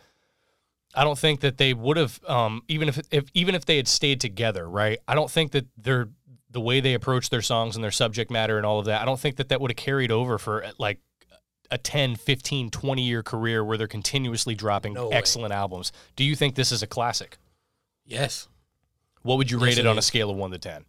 [0.95, 3.87] I don't think that they would have, um, even if, if even if they had
[3.87, 4.99] stayed together, right?
[5.07, 6.09] I don't think that they're
[6.51, 9.01] the way they approach their songs and their subject matter and all of that.
[9.01, 10.99] I don't think that that would have carried over for like
[11.71, 15.17] a 10, 15, 20 year career where they're continuously dropping No way.
[15.17, 15.93] excellent albums.
[16.17, 17.39] Do you think this is a classic?
[18.05, 18.49] yes
[19.23, 20.85] What would you Yes, rate it it on a scale of one to ten?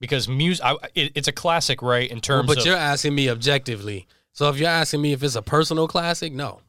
[0.00, 2.08] Because music, it, it's a classic, right?
[2.08, 4.06] In Well, terms but of you're asking me objectively.
[4.32, 6.60] So if you're asking me if it's a personal classic, no.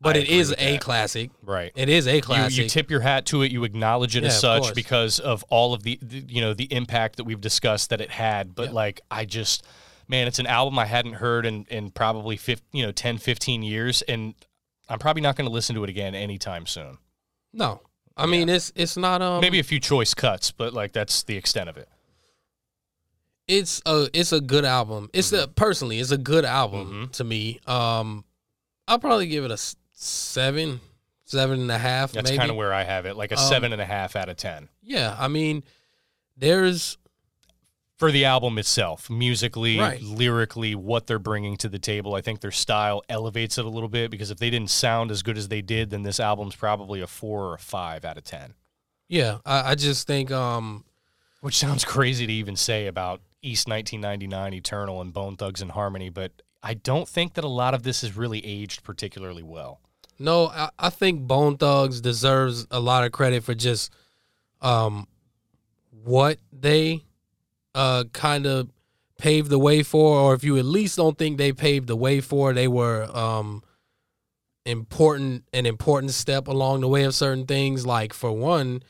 [0.00, 0.80] But I it is a that.
[0.80, 1.30] classic.
[1.44, 2.58] right, It is a classic.
[2.64, 5.74] you tip your hat to it, you acknowledge it Yeah, as such because of all
[5.74, 8.54] of the, the, you know, the impact that we've discussed that it had.
[8.54, 8.72] But Yeah.
[8.72, 9.64] like, I just,
[10.12, 13.62] man, it's an album I hadn't heard in in probably 15, you know 10, 15
[13.64, 14.34] years, and
[14.88, 16.98] I'm probably not going to listen to it again anytime soon.
[17.52, 17.80] no.
[18.14, 21.34] I mean it's it's not um Maybe a few choice cuts, but like that's the
[21.38, 21.88] extent of it.
[23.48, 25.08] it's a it's a good album.
[25.14, 27.12] It's a personally, it's a good album Mhm.
[27.12, 27.58] to me.
[27.66, 28.24] Um,
[28.86, 29.56] I'll probably give it a
[29.92, 30.80] seven,
[31.24, 32.12] seven and a half.
[32.12, 34.28] That's kind of where I have it, like a Um, seven and a half out
[34.28, 34.68] of ten.
[34.82, 35.62] Yeah, I mean,
[36.36, 36.98] there's
[38.02, 40.02] for the album itself, musically, Right.
[40.02, 42.16] lyrically, what they're bringing to the table.
[42.16, 45.22] I think their style elevates it a little bit because if they didn't sound as
[45.22, 48.24] good as they did, then this album's probably a four or a five out of
[48.24, 48.54] ten.
[49.08, 49.38] yeah.
[49.46, 50.84] I, I just think um
[51.42, 56.74] Which sounds crazy to even say about East 1999, Eternal, and Bone Thugs-N-Harmony, but I
[56.74, 59.80] don't think that a lot of this is really aged particularly well.
[60.18, 63.92] no, I, I think Bone Thugs deserves a lot of credit for just
[64.60, 65.06] um
[65.90, 67.04] what they
[67.74, 68.70] uh kind of
[69.18, 72.20] paved the way for, or if you at least don't think they paved the way
[72.20, 73.62] for, they were um
[74.64, 77.86] important an important step along the way of certain things.
[77.86, 78.82] Like for one,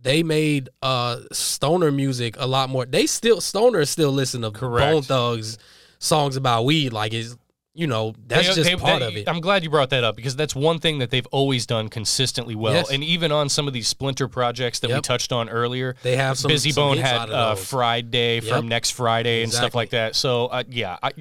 [0.00, 2.86] they made uh stoner music a lot more.
[2.86, 4.92] They still stoner still listen to Correct.
[4.92, 5.58] Bone Thugs
[5.98, 6.92] songs about weed.
[6.92, 7.36] Like it's
[7.76, 9.28] you know that's They- just they- part they- of it.
[9.28, 12.54] I'm glad you brought that up because that's one thing that they've always done consistently
[12.54, 12.74] well.
[12.74, 12.90] Yes.
[12.90, 16.38] And even on some of these splinter projects that we touched on earlier, They have
[16.38, 17.56] some Bizzy Bone had uh.
[17.56, 20.14] Friday from next Friday and stuff like that.
[20.16, 21.12] So uh, yeah, I,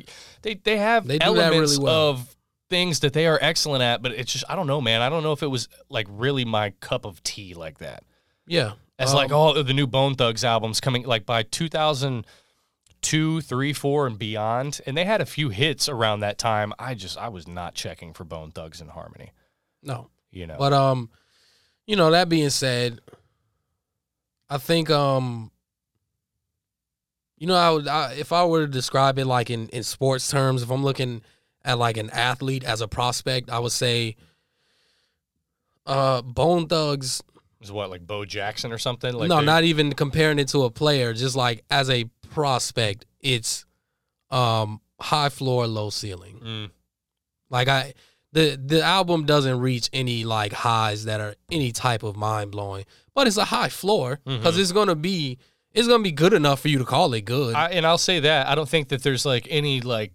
[0.44, 2.10] they they have They elements really well.
[2.12, 2.36] of
[2.70, 5.02] things that they are excellent at, but it's just I don't know, man.
[5.02, 8.04] I don't know if it was like really my cup of tea like that.
[8.46, 8.74] yeah.
[9.00, 11.42] As Um, like all of the new Bone Thugs albums coming like by
[13.04, 16.74] 2002, 3, 4 and beyond, and they had a few hits around that time.
[16.80, 19.32] I just I was not checking for Bone Thugs-N-Harmony,
[19.84, 20.10] no.
[20.32, 20.56] you know.
[20.58, 21.10] But um,
[21.86, 23.00] you know, that being said,
[24.50, 25.52] I think um,
[27.38, 30.30] you know, I would I, if I were to describe it like in in sports
[30.30, 31.22] terms, if I'm looking
[31.66, 34.16] at like an athlete as a prospect, I would say,
[35.86, 37.22] uh, Bone Thugs.
[37.62, 39.13] Is what like Bo Jackson or something?
[39.13, 41.13] Like no, they- not even comparing it to a player.
[41.13, 43.65] Just like as a prospect, it's
[44.32, 46.39] um high floor, low ceiling.
[46.43, 46.69] Mm.
[47.50, 47.93] Like I
[48.32, 52.86] the the album doesn't reach any like highs that are any type of mind blowing,
[53.13, 54.60] but it's a high floor because Mhm.
[54.62, 55.38] it's gonna be
[55.72, 57.56] it's gonna be good enough for you to call it good.
[57.56, 60.13] I, and I'll say that I don't think that there's like any like,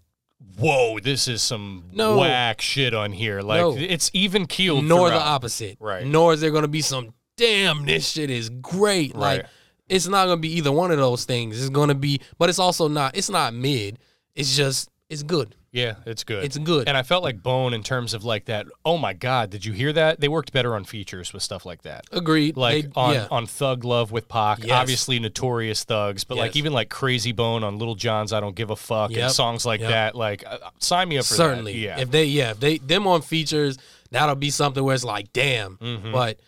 [0.57, 2.17] whoa, this is some No.
[2.17, 3.41] whack shit on here.
[3.41, 3.75] Like No.
[3.77, 4.83] it's even keeled.
[4.85, 5.77] nor the opposite.
[5.79, 6.05] Right.
[6.05, 9.15] Nor is there gonna be some damn this shit is great.
[9.15, 9.49] Like Right.
[9.89, 11.59] It's not gonna be either one of those things.
[11.59, 13.17] It's gonna be, but it's also not.
[13.17, 13.99] It's not mid.
[14.35, 15.55] It's just it's good.
[15.71, 16.43] Yeah, it's good.
[16.43, 16.87] It's good.
[16.87, 18.65] And I felt like Bone in terms of like that.
[18.83, 20.19] Oh my God, did you hear that?
[20.19, 22.05] They worked better on features with stuff like that.
[22.11, 22.57] Agreed.
[22.57, 23.27] Like They- on, yeah.
[23.29, 24.71] on Thug Love with Pac, Yes.
[24.71, 28.71] obviously notorious thugs, but like even like Krayzie Bone on Lil Jon's I Don't Give
[28.71, 29.21] a Fuck Yep.
[29.21, 29.89] and songs like Yep.
[29.91, 30.15] that.
[30.15, 31.73] Like uh, sign me up for certainly.
[31.73, 31.79] that.
[31.79, 31.99] Yeah.
[31.99, 33.77] If they yeah, if they them on features,
[34.09, 35.77] that'll be something where it's like, damn.
[35.77, 36.11] Mhm.
[36.11, 36.39] But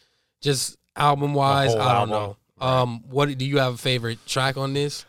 [0.42, 2.38] just album wise, I don't album, know.
[2.62, 5.06] Um, what do you have a favorite track on this?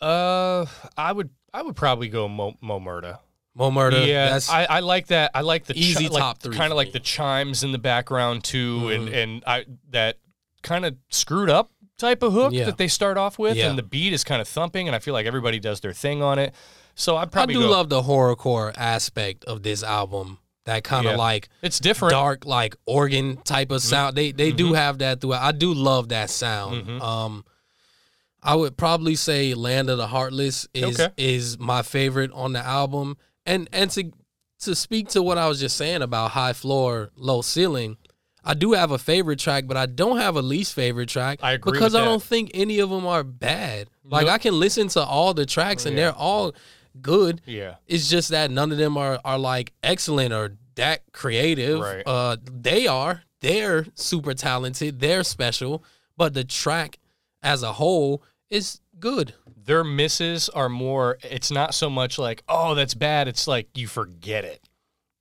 [0.00, 3.18] Uh, I would I would probably go Mo, Mo Murda.
[3.54, 4.06] Mo Murda.
[4.06, 5.32] Yeah, that's I, I like that.
[5.34, 6.92] I like the Easy like, top three Kind of like me.
[6.92, 9.14] the chimes in the background too, and Mhm.
[9.22, 10.18] and I that
[10.62, 12.64] kind of screwed up type of hook Yeah.
[12.66, 13.68] that they start off with, Yeah.
[13.68, 16.22] and the beat is kind of thumping, and I feel like everybody does their thing
[16.22, 16.54] on it.
[16.94, 20.38] So I probably do go, love the horrorcore aspect of this album.
[20.68, 21.16] That kind of Yeah.
[21.18, 22.12] like it's different.
[22.12, 24.16] dark, like organ type of sound.
[24.16, 25.42] They they do have that throughout.
[25.42, 26.86] I do love that sound.
[26.86, 27.00] Mhm.
[27.02, 27.44] Um,
[28.42, 31.12] I would probably say "Land of the Heartless" is Okay.
[31.16, 33.16] is my favorite on the album.
[33.46, 34.12] And and to
[34.60, 37.96] to speak to what I was just saying about high floor, low ceiling.
[38.44, 41.38] I do have a favorite track, but I don't have a least favorite track.
[41.42, 42.04] I agree because I that.
[42.06, 43.88] don't think any of them are bad.
[44.04, 44.34] Like Nope.
[44.34, 46.04] I can listen to all the tracks and Yeah.
[46.04, 46.52] they're all
[47.02, 47.40] good.
[47.46, 51.80] Yeah, It's just that none of them are are like excellent or that creative.
[51.80, 52.02] Right.
[52.06, 53.22] Uh, they are.
[53.40, 55.00] They're super talented.
[55.00, 55.84] They're special.
[56.16, 56.98] But the track
[57.42, 59.34] as a whole is good.
[59.64, 61.18] their misses are more.
[61.22, 63.28] It's not so much like oh that's bad.
[63.28, 64.67] It's like you forget it.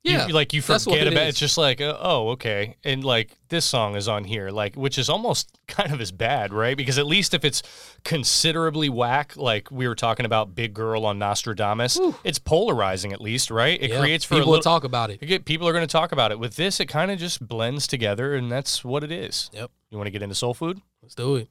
[0.07, 1.29] You- Yeah, like you forget it about is.
[1.29, 4.97] it's just like uh, oh okay and like this song is on here like which
[4.97, 7.61] is almost kind of as bad right because at least if it's
[8.03, 13.51] considerably whack like we were talking about big girl on nostradamus it's polarizing at least
[13.51, 13.99] right it Yeah.
[13.99, 15.19] creates for people little talk about it.
[15.19, 17.85] get- people are going to talk about it with this it kind of just blends
[17.85, 19.71] together and that's what it is Yep.
[19.91, 21.49] you want to get into soul food Let's do it.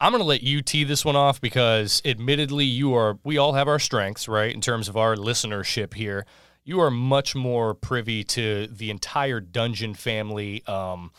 [0.00, 3.54] I'm going to let you tee this one off because admittedly you are we all
[3.54, 4.54] have our strengths, right?
[4.54, 6.24] In terms of our listenership here.
[6.68, 11.12] You are much more privy to the entire Dungeon family um,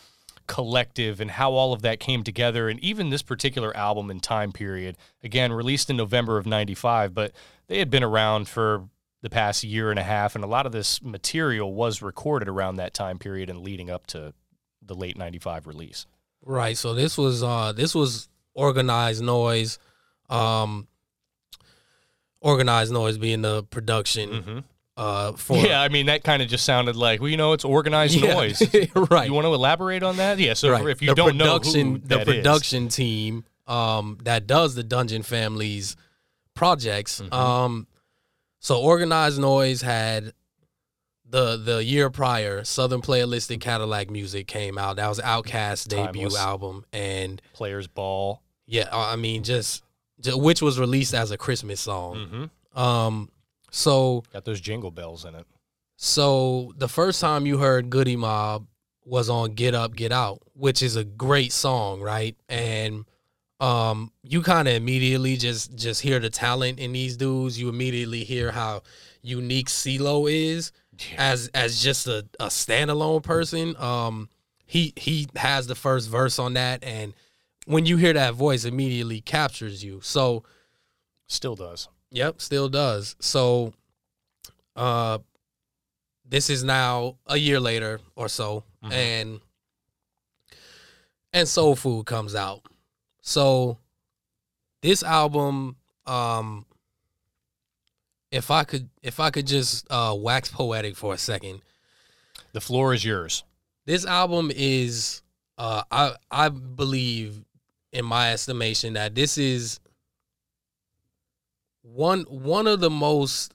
[0.46, 4.52] collective and how all of that came together and even this particular album and time
[4.52, 4.96] period.
[5.24, 7.32] Again, released in November of 95, but
[7.66, 8.90] they had been around for
[9.24, 12.76] the past year and a half and a lot of this material was recorded around
[12.76, 14.36] that time period and leading up to
[14.84, 16.06] the late 95 release.
[16.46, 16.78] Right.
[16.78, 19.80] So this was uh this was organized noise.
[20.30, 20.88] Um
[22.40, 24.64] organized noise being the production Mhm.
[25.00, 27.64] Uh for Yeah, I mean that kind of just sounded like well, you know, it's
[27.66, 28.34] organized Yeah.
[28.34, 28.62] noise.
[29.10, 29.28] right.
[29.28, 30.38] You want to elaborate on that?
[30.40, 30.54] Yeah.
[30.54, 30.86] So right.
[30.88, 32.36] if you the don't know who the that is.
[32.36, 35.96] production team um, that does the Dungeon Families
[36.54, 37.22] projects.
[37.22, 37.34] Mhm.
[37.34, 37.88] Um,
[38.60, 40.34] so Organized Noise had
[41.30, 44.96] the the year prior Southern Playalistic Cadillac Music came out.
[44.98, 46.38] That was Outkast's debut Timeless.
[46.38, 48.42] album, and players ball.
[48.66, 49.84] yeah, I mean just,
[50.20, 52.16] ju- which was released as a Christmas song.
[52.16, 52.80] Mm-hmm.
[52.80, 53.30] Um,
[53.72, 55.46] so Got those jingle bells in it.
[55.96, 58.68] so the first time you heard Goodie Mob
[59.06, 62.36] was on Get Up, Get Out, which is a great song, right?
[62.48, 63.06] And
[63.60, 67.60] um you kind of immediately just just hear the talent in these dudes.
[67.60, 68.84] You immediately hear how
[69.22, 70.72] unique CeeLo is
[71.18, 73.76] as as just a, a standalone person.
[73.78, 74.30] Um
[74.66, 77.14] he he has the first verse on that and
[77.66, 80.00] when you hear that voice immediately captures you.
[80.02, 80.44] So
[81.28, 81.88] Still does.
[82.12, 83.16] Yep, still does.
[83.20, 83.74] So
[84.76, 85.20] uh
[86.26, 88.92] this is now a year later or so Mhm.
[88.92, 89.40] and
[91.34, 92.62] and Soul Food comes out.
[93.22, 93.78] So
[94.82, 96.66] this album um
[98.32, 101.62] if I could if I could just uh wax poetic for a second.
[102.54, 103.44] The floor is yours.
[103.86, 105.22] This album is
[105.58, 107.44] uh I I believe
[107.92, 109.80] in my estimation that this is
[111.94, 113.54] one one of the most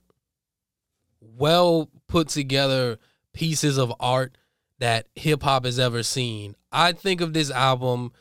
[1.21, 2.97] well put together
[3.33, 4.37] pieces of art
[4.79, 6.55] that hip hop has ever seen.
[6.71, 8.11] I think of this album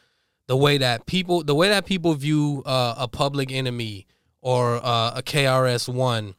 [0.47, 4.07] the way that people the way that people view uh, a Public Enemy
[4.41, 6.35] or uh, a KRS One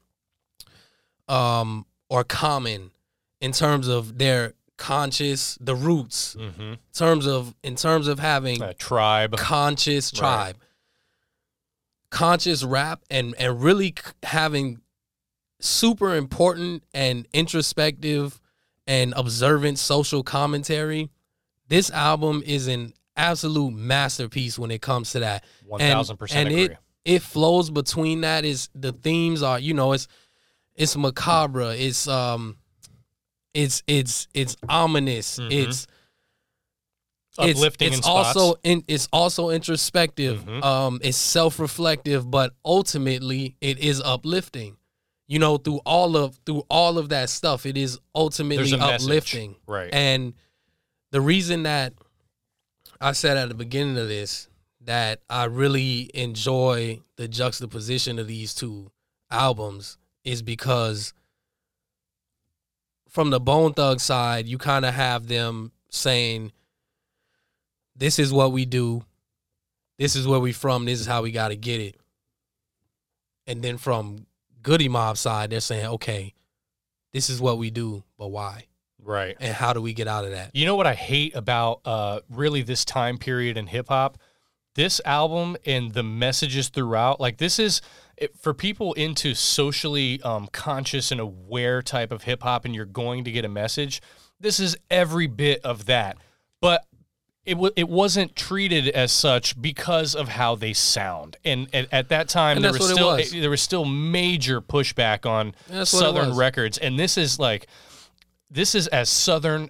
[1.28, 2.92] um or Common
[3.42, 6.62] in terms of their conscious the roots Mm-hmm.
[6.62, 9.36] in terms of in terms of having A tribe.
[9.38, 10.56] conscious Right.
[12.15, 14.80] Conscious rap and and really having
[15.60, 18.39] super important and introspective
[18.88, 21.09] and observant social commentary
[21.68, 26.57] this album is an absolute masterpiece when it comes to that One thousand percent and
[26.59, 26.76] agree.
[26.76, 30.07] it it flows between that is the themes are you know it's
[30.74, 32.55] it's macabre it's um
[33.53, 35.51] it's it's it's ominous Mhm.
[35.51, 35.88] it's it's,
[37.38, 38.36] Uplifting it's spots.
[38.38, 40.64] also in, it's also introspective Mhm.
[40.64, 44.78] um it's self-reflective but ultimately it is uplifting
[45.28, 49.02] you know through all of through all of that stuff it is ultimately a message.
[49.04, 49.94] uplifting right.
[49.94, 50.34] and
[51.12, 51.94] the reason that
[53.02, 54.48] I said at the beginning of this
[54.82, 58.92] that I really enjoy the juxtaposition of these two
[59.32, 61.14] albums is because
[63.10, 66.52] from the Bone Thug side, you kind of have them saying
[67.96, 69.04] this is what we do.
[69.98, 70.86] This is where we from.
[70.86, 71.96] This is how we got to get it.
[73.48, 74.26] And then from
[74.62, 76.34] Goodie Mob side, they're saying, okay,
[77.14, 78.66] this is what we do, but why?
[79.02, 79.38] Right.
[79.39, 80.52] And how do we get out of that?
[80.54, 84.18] You know what I hate about uh, really this time period in hip hop?
[84.74, 87.82] This album and the messages throughout, like this is
[88.18, 92.86] it, for people into socially um, conscious and aware type of hip hop, and you're
[92.86, 94.02] going to get a message.
[94.39, 96.18] This is every bit of that,
[96.60, 96.86] but
[97.46, 101.38] it w- it wasn't treated as such because of how they sound.
[101.46, 103.32] And at, at that time, And there was still was.
[103.32, 107.68] there was still major pushback on it Southern records, and this is like
[108.50, 109.70] this is as Southern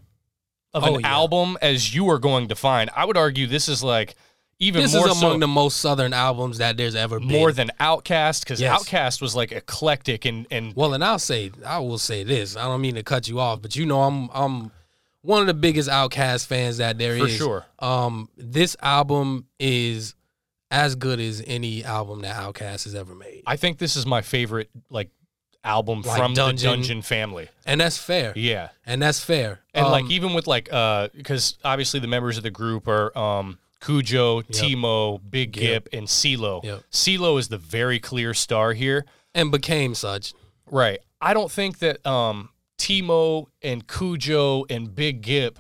[0.74, 1.08] of Oh, an yeah.
[1.14, 2.90] album as you are going to find.
[2.96, 4.16] I would argue this is like
[4.60, 7.28] even This more is among so, the most southern albums that there's ever been.
[7.28, 8.84] more than Outkast because Yes.
[8.84, 12.56] Outkast was like eclectic and and Well, and I'll say I will say this.
[12.56, 14.72] I don't mean to cut you off, but you know I'm I'm
[15.26, 17.22] one of the biggest Outkast fans that there is.
[17.22, 17.66] For sure.
[17.80, 20.16] Um, this album is
[20.72, 24.22] as good as any album that Outkast has ever made, I think this is my
[24.22, 25.10] favorite like
[25.64, 26.70] album Like from Dungeon.
[26.70, 27.50] the Dungeon family.
[27.66, 28.34] and that's fair.
[28.36, 28.70] Yeah.
[28.86, 29.62] And that's fair.
[29.74, 33.16] And like Um, even with like uh because obviously the members of the group are
[33.18, 36.64] um Khujo, T-Mo, Big Gipp, and CeeLo.
[36.64, 36.84] Yep.
[36.92, 39.06] CeeLo is the very clear star here.
[39.36, 40.34] and became such.
[40.70, 41.00] Right.
[41.22, 45.60] I don't think that um T-Mo and Khujo and Big Gipp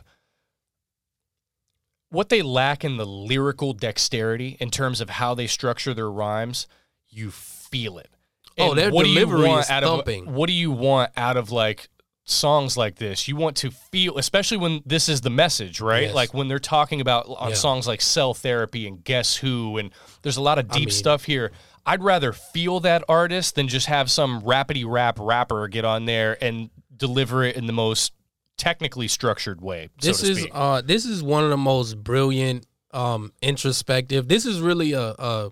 [2.09, 6.66] what they lack in the lyrical dexterity in terms of how they structure their rhymes,
[7.09, 8.09] you feel it.
[8.57, 10.32] Oh, their what do you delivery want is out of thumping.
[10.34, 11.89] what do you want out of like
[12.24, 13.28] songs like this?
[13.28, 16.03] You want to feel especially when this is the message, right?
[16.03, 16.16] Yes.
[16.16, 17.55] Like when they're talking about on Yeah.
[17.55, 19.91] songs like Cell Therapy and Guess Who and
[20.22, 21.51] there's a lot of I deep mean- stuff here.
[21.86, 26.41] I'd rather feel that artist than just have some rapidy rap rapper get on there
[26.41, 28.13] and deliver it in the most
[28.57, 29.89] technically structured way.
[30.01, 34.27] This so to is uh this is one of the most brilliant um introspective.
[34.27, 35.51] This is really a a,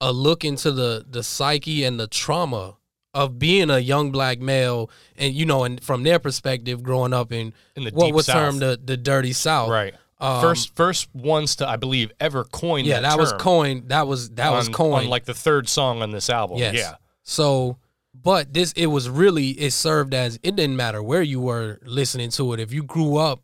[0.00, 2.76] a look into the the psyche and the trauma
[3.12, 7.32] of being a young black male and you know and from their perspective growing up
[7.32, 9.70] in, In the what was termed the the dirty south.
[9.70, 9.94] right.
[10.18, 13.90] Um, first first ones to I believe ever coin Yeah, that, that, was coined.
[13.90, 15.04] That was that was coined.
[15.04, 16.56] on like the third song on this album.
[16.56, 16.74] Yes.
[16.74, 16.94] Yeah.
[17.22, 17.76] So,
[18.26, 22.30] but this it was really it served as it didn't matter where you were listening
[22.30, 22.58] to it.
[22.60, 23.38] If you grew up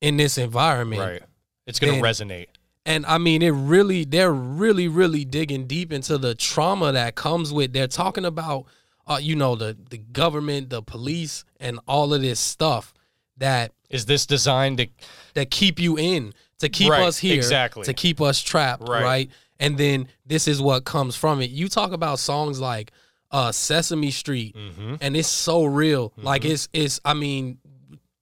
[0.00, 1.22] in this environment, Right.
[1.66, 2.46] It's going to resonate.
[2.86, 7.52] and I mean it really they're really really digging deep into the trauma that comes
[7.52, 7.72] with.
[7.74, 8.64] They're talking about,
[9.06, 12.94] uh, you know, the the government, the police, and all of this stuff
[13.36, 14.86] that Is this designed to
[15.34, 17.84] that keep you in to keep Right, us here exactly.
[17.84, 19.02] to keep us trapped Right.
[19.12, 19.30] right.
[19.64, 22.92] and then this is what comes from it you talk about songs like
[23.34, 24.98] uh sesame street Mhm.
[25.02, 26.52] and it's so real like Mm-hmm.
[26.52, 27.58] it's it's i mean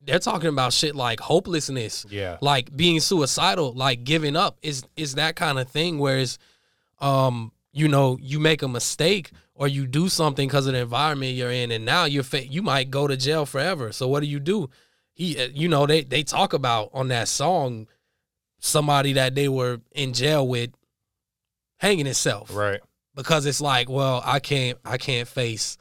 [0.05, 2.39] they're talking about shit like hopelessness Yeah.
[2.41, 6.39] like being suicidal like giving up is is that kind of thing Whereas,
[7.01, 11.35] um you know you make a mistake or you do something because of the environment
[11.35, 14.27] you're in and now you're fa- you might go to jail forever so what do
[14.27, 14.69] you do
[15.13, 17.87] he uh, you know they they talk about on that song
[18.61, 20.71] somebody that they were in jail with
[21.79, 22.81] hanging himself Right.
[23.15, 25.77] Because it's like well i can't i can't face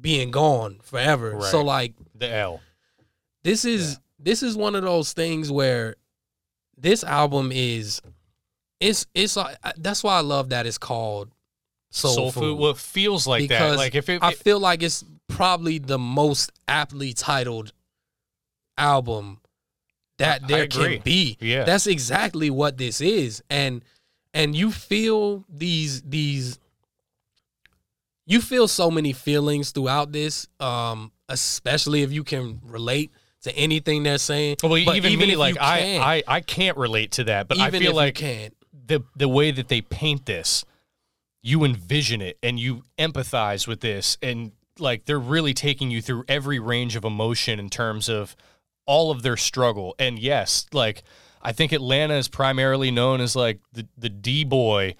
[0.00, 2.60] being gone forever so like The L.
[3.42, 5.96] this is this is one of those things where
[6.76, 8.00] this album is
[8.80, 11.30] it's it's uh, like that's why I love that it's called
[11.90, 13.78] Soul, Food, Well, feels like because that.
[13.78, 17.72] Like if it, I feel like it's probably the most aptly titled
[18.76, 19.40] album
[20.18, 21.38] that there can be.
[21.40, 21.64] Yeah.
[21.64, 23.42] That's exactly what this is.
[23.48, 23.82] And
[24.34, 26.58] and you feel these these
[28.26, 33.10] you feel so many feelings throughout this um especially if you can relate
[33.42, 34.56] to anything they're saying.
[34.62, 37.74] well, But even, me, if like I, I, I can't relate to that, but even
[37.74, 38.54] I feel like can't.
[38.86, 40.64] the the way that they paint this,
[41.42, 46.24] you envision it and you empathize with this, and like they're really taking you through
[46.28, 48.36] every range of emotion in terms of
[48.86, 49.94] all of their struggle.
[49.98, 51.02] And yes, like
[51.48, 54.96] I think Atlanta is primarily known as like the the D boy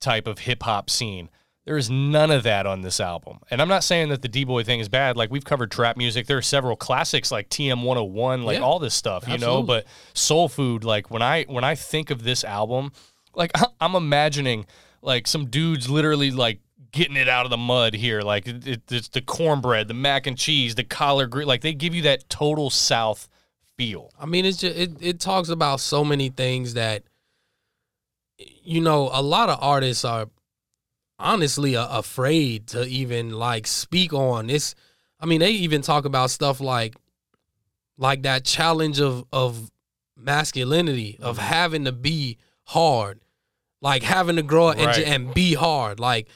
[0.00, 1.30] type of hip hop scene.
[1.64, 3.38] There is none of that on this album.
[3.50, 5.16] And I'm not saying that the D boy thing is bad.
[5.16, 6.26] Like we've covered trap music.
[6.26, 9.86] There are several classics like TM 101, like Yeah, all this stuff, you know, but
[10.12, 12.92] soul food like when I when I think of this album,
[13.34, 14.66] like I'm imagining
[15.00, 16.60] like some dudes literally like
[16.92, 20.26] getting it out of the mud here like it, it- it's the cornbread, the mac
[20.26, 23.28] and cheese, the collard green like they give you that total south
[23.76, 24.10] feel.
[24.18, 27.02] I mean, it's just it, it talks about so many things that
[28.38, 30.28] you know a lot of artists are
[31.18, 34.74] honestly uh, afraid to even like speak on this.
[35.18, 36.94] I mean, they even talk about stuff like
[37.96, 39.70] like that challenge of of
[40.16, 43.20] masculinity of having to be hard,
[43.80, 44.94] like having to grow up Right.
[44.96, 46.28] j- and be hard, like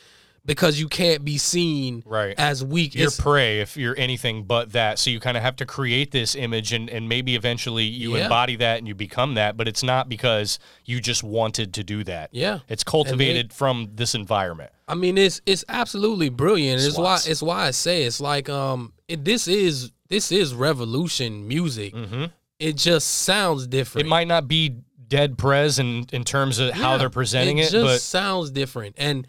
[0.54, 2.34] because you can't be seen Right.
[2.36, 2.94] as weak.
[2.94, 4.98] You're It's- prey if you're anything but that.
[4.98, 8.24] So you kind of have to create this image and, and maybe eventually you Yeah.
[8.24, 12.02] embody that and you become that, but it's not because you just wanted to do
[12.04, 12.30] that.
[12.32, 14.70] yeah, It's cultivated from this environment.
[14.88, 16.82] I mean, it's it's absolutely brilliant.
[16.82, 21.46] It's why it's why I say it's like um, it, this is this is revolution
[21.46, 21.94] music.
[21.94, 22.24] hmm
[22.58, 24.06] It just sounds different.
[24.06, 24.74] It might not be
[25.08, 28.94] dead prez in, in terms of how they're presenting it, just but sounds different.
[28.98, 29.26] And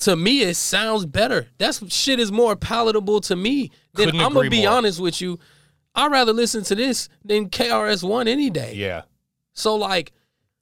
[0.00, 1.48] to me, it sounds better.
[1.58, 3.70] That's shit is more palatable to me.
[3.94, 4.70] Couldn't I'm gonna be more.
[4.74, 5.38] honest with you.
[5.94, 8.74] I'd rather listen to this than KRS One any day.
[8.74, 9.02] yeah.
[9.54, 10.12] So like,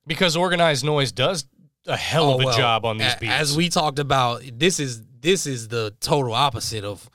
[0.07, 1.47] Because organized noise does
[1.87, 3.33] a hell of oh, a well, job on these a- beats.
[3.33, 7.09] As we talked about, this is this is the total opposite of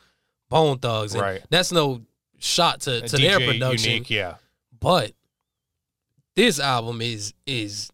[0.50, 1.14] Bone Thugs.
[1.14, 1.42] And Right.
[1.50, 2.02] That's no
[2.40, 3.92] shot to, A to their production.
[3.92, 4.36] unique, yeah.
[4.80, 5.14] But
[6.36, 7.90] this album is is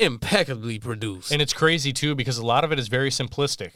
[0.00, 1.30] impeccably produced.
[1.32, 3.72] And it's crazy too because a lot of it is very simplistic.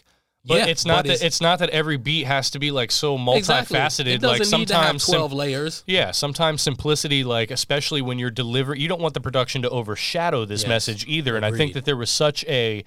[0.46, 2.70] But Yeah, it's not but that it's- it's not that every beat has to be
[2.70, 3.78] like so Exactly.
[3.78, 4.06] multifaceted.
[4.08, 5.82] It doesn't like need to have sometimes sim- twelve layers.
[5.86, 10.44] Yeah, sometimes simplicity, like especially when you're delivering, you don't want the production to overshadow
[10.44, 11.36] this Yes, message either.
[11.36, 12.84] And I think that there was such a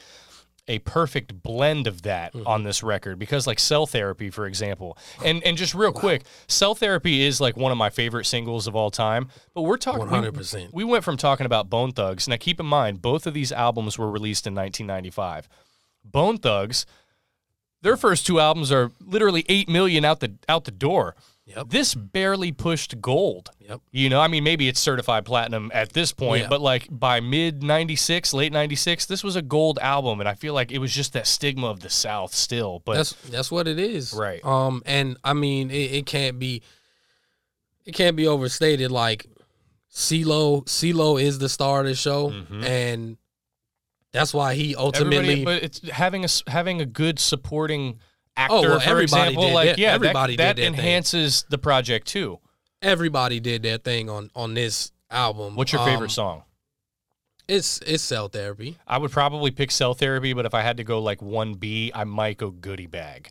[0.69, 2.45] a perfect blend of that Mm-hmm.
[2.47, 6.75] on this record because like cell therapy for example and and just real quick cell
[6.75, 10.73] therapy is like one of my favorite singles of all time but we're talking 100%.
[10.73, 13.97] we went from talking about bone thugs now keep in mind both of these albums
[13.97, 15.47] were released in 1995
[16.03, 16.85] bone thugs
[17.81, 21.15] their first two albums are literally 8 million out the out the door
[21.55, 21.69] Yep.
[21.69, 23.81] this barely pushed gold Yep.
[23.91, 26.49] you know, I mean, maybe it's certified platinum at this point, Yeah.
[26.49, 30.19] but like by mid 96, late 96, this was a gold album.
[30.19, 32.81] And I feel like it was just that stigma of the South still.
[32.85, 34.13] But That's that's what it is.
[34.13, 34.43] Right.
[34.45, 36.61] Um and I mean it, it can't be
[37.85, 39.25] it can't be overstated like
[39.91, 42.63] CeeLo CeeLo is the star of the show Mhm.
[42.65, 43.17] and
[44.11, 47.99] that's why he ultimately everybody, but it's having a, having a good supporting
[48.37, 50.85] actor, Oh, well, everybody example, did like, that- yeah, everybody that, did that that thing.
[50.85, 52.39] enhances the project too.
[52.81, 55.55] everybody did their thing on on this album.
[55.55, 56.43] What's your favorite Um, song?
[57.47, 58.77] It's it's cell therapy.
[58.85, 62.03] I would probably pick Cell Therapy, but if I had to go like 1B, I
[62.03, 63.29] might go Goodie Bag.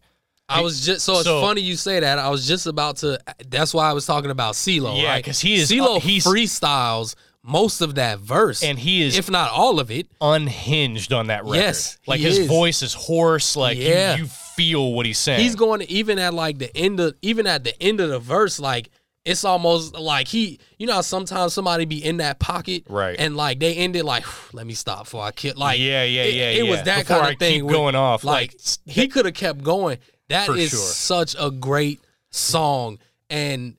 [0.49, 2.19] I was just so it's So- funny you say that.
[2.19, 3.21] I was just about to.
[3.49, 5.01] That's why I was talking about CeeLo.
[5.01, 5.25] Yeah, right?
[5.25, 9.29] 'cause he is- CeeLo uh, he's- freestyles most of that verse, And he is if
[9.31, 10.09] not all of it.
[10.21, 11.57] unhinged on that record.
[11.63, 12.47] Yes, like he his is.
[12.49, 13.55] voice is hoarse.
[13.55, 14.17] Like you- Yeah.
[14.17, 15.41] you, feel what he's saying.
[15.41, 18.19] He's going to, even at like the end of even at the end of the
[18.19, 18.91] verse, like
[19.25, 23.17] it's almost like he, you know, how sometimes somebody be in that pocket, Right.
[23.19, 25.55] And like they ended like, let me stop before I kill.
[25.57, 26.51] Like yeah, yeah, it, yeah.
[26.51, 26.85] it was yeah.
[26.85, 27.55] that Before kind I of thing.
[27.55, 28.25] Keep where, going off.
[28.25, 29.99] like, Like, he could have kept going.
[30.29, 30.79] That is sure.
[30.79, 32.01] such a great
[32.31, 32.99] song,
[33.31, 33.77] and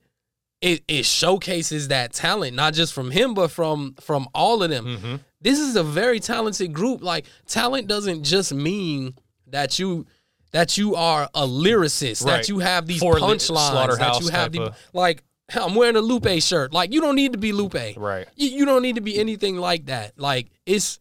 [0.61, 4.85] it it showcases that talent, not just from him, but from from all of them.
[4.85, 5.19] Mhm.
[5.41, 7.01] This is a very talented group.
[7.03, 9.13] Like talent doesn't just mean
[9.47, 10.05] that you
[10.51, 12.37] that you are a lyricist, Right.
[12.37, 15.23] that you have these punchlines, that you have the of- like.
[15.55, 16.73] I'm wearing a Lupe shirt.
[16.73, 17.95] Like you don't need to be Lupe.
[17.95, 18.27] right.
[18.35, 20.19] You, you don't need to be anything like that.
[20.19, 20.99] Like it's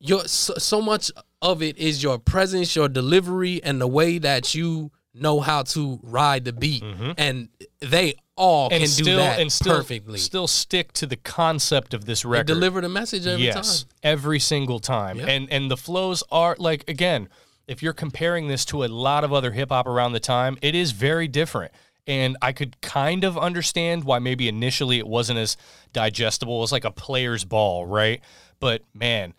[0.00, 1.10] your so, so much
[1.42, 5.98] of it is your presence, your delivery, and the way that you know how to
[6.02, 6.82] ride the beat.
[6.82, 7.14] Mhm.
[7.18, 7.48] And
[7.80, 10.18] they all And can still, do that and still, perfectly.
[10.18, 12.46] still stick to the concept of this They record.
[12.46, 13.90] deliver the message every yes, time.
[14.04, 15.18] every single time.
[15.18, 15.26] Yeah.
[15.26, 17.28] And and the flows are like again,
[17.68, 20.74] if you're comparing this to a lot of other hip hop around the time, it
[20.74, 21.72] is very different.
[22.06, 25.58] And I could kind of understand why maybe initially it wasn't as
[25.92, 28.22] digestible as like a player's ball, right?
[28.58, 29.34] But man,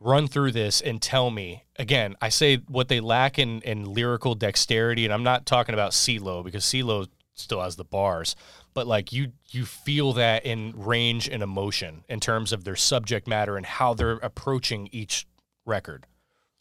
[0.00, 2.16] run through this and tell me again.
[2.20, 6.44] I say what they lack in in lyrical dexterity, and I'm not talking about CeeLo
[6.44, 8.34] because CeeLo still has the bars,
[8.74, 13.28] but like you you feel that in range and emotion in terms of their subject
[13.28, 15.26] matter and how they're approaching each
[15.64, 16.06] record.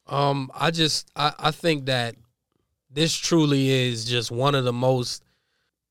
[0.09, 2.15] Um, I just I, I think that
[2.89, 5.23] this truly is just one of the most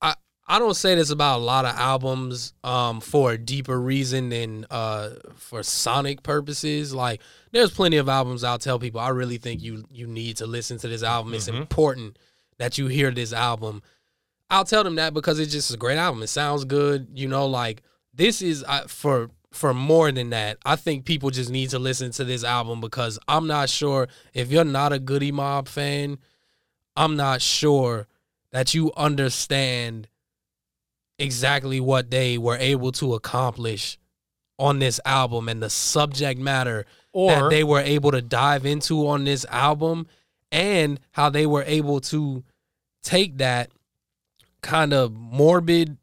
[0.00, 0.14] I
[0.46, 4.66] I don't say this about a lot of albums um for a deeper reason than
[4.70, 6.94] uh for sonic purposes.
[6.94, 7.20] Like
[7.52, 10.78] there's plenty of albums I'll tell people I really think you you need to listen
[10.78, 11.34] to this album.
[11.34, 11.56] It's Mhm.
[11.60, 12.18] important
[12.58, 13.82] that you hear this album.
[14.48, 16.22] I'll tell them that because it's just a great album.
[16.22, 17.82] It sounds good, you know, like
[18.14, 20.58] this is I, for for more than that.
[20.64, 24.50] I think people just need to listen to this album because I'm not sure if
[24.50, 26.18] you're not a Goodie Mob fan,
[26.96, 28.06] I'm not sure
[28.52, 30.08] that you understand
[31.18, 33.98] exactly what they were able to accomplish
[34.58, 39.24] on this album and the subject matter that they were able to dive into on
[39.24, 40.06] this album
[40.52, 42.44] and how they were able to
[43.02, 43.70] take that
[44.62, 45.96] kind of morbid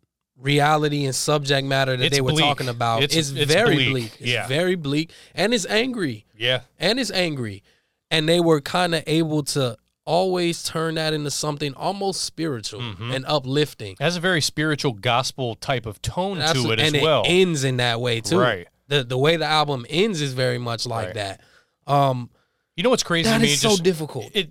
[0.43, 2.43] reality and subject matter that It's they were bleak.
[2.43, 3.89] talking about It's- is it's very bleak.
[3.91, 4.11] bleak.
[4.19, 4.47] It's Yeah.
[4.47, 6.61] very bleak and it's angry Yeah.
[6.77, 7.63] and it's angry.
[8.11, 13.11] And they were kind of able to always turn that into something almost spiritual Mm-hmm.
[13.11, 13.93] and uplifting.
[13.93, 17.23] It has a very spiritual gospel type of tone That's- to it as and well.
[17.23, 18.37] it ends in that way too.
[18.39, 18.67] Right.
[18.89, 21.15] The the way the album ends is very much like Right.
[21.15, 21.41] that.
[21.87, 22.29] Um,
[22.75, 23.53] you know what's crazy that to me?
[23.53, 24.29] is so Just- difficult.
[24.33, 24.49] It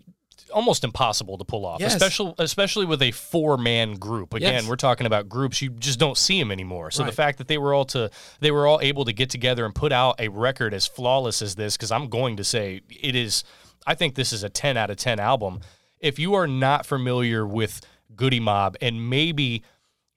[0.52, 1.94] almost impossible to pull off, Yes.
[1.94, 4.34] especially especially with a four man group.
[4.34, 4.66] Again, Yes.
[4.68, 6.90] we're talking about groups you just don't see them anymore.
[6.90, 9.64] So the fact that they were all to they were all able to get together
[9.64, 13.16] and put out a record as flawless as this, because I'm going to say it
[13.16, 13.44] is.
[13.86, 15.60] I think this is a ten out of ten album.
[15.98, 17.80] If you are not familiar with
[18.14, 19.62] Goodie Mob and maybe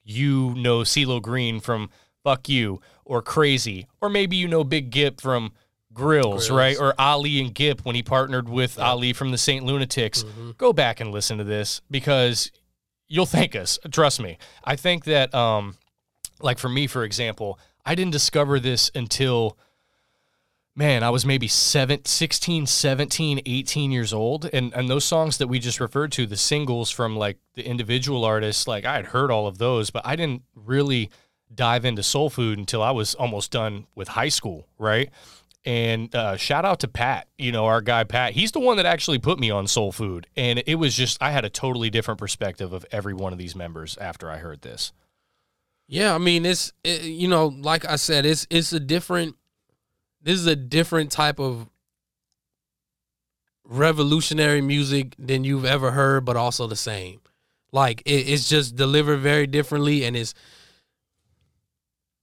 [0.03, 1.89] you know CeeLo Green from
[2.23, 5.51] Fuck You or Crazy, or maybe you know Big Gipp from
[5.95, 6.51] Grillz, Grillz.
[6.51, 6.77] right?
[6.79, 10.23] Or Ali and Gipp when he partnered with Ali from the Saint Lunatics.
[10.23, 10.51] Mm-hmm.
[10.57, 12.51] Go back and listen to this because
[13.07, 13.79] you'll thank us.
[13.91, 14.37] Trust me.
[14.63, 15.75] I think that, um,
[16.41, 19.57] like for me, for example, I didn't discover this until
[20.75, 24.49] man, I was maybe seven, 16, 17, 18 years old.
[24.51, 28.25] And, and those songs that we just referred to, the singles from like the individual
[28.25, 31.09] artists, like I had heard all of those, but I didn't really
[31.53, 35.09] dive into soul food until I was almost done with high school, right?
[35.65, 38.33] And uh, shout out to Pat, you know, our guy Pat.
[38.33, 40.27] He's the one that actually put me on soul food.
[40.35, 43.55] And it was just, I had a totally different perspective of every one of these
[43.55, 44.93] members after I heard this.
[45.87, 49.35] Yeah, I mean it's it, you know, like I said, it's it's a different.
[50.21, 51.69] This is a different type of
[53.63, 57.21] revolutionary music than you've ever heard, but also the same.
[57.71, 60.33] Like it, it's just delivered very differently, and it's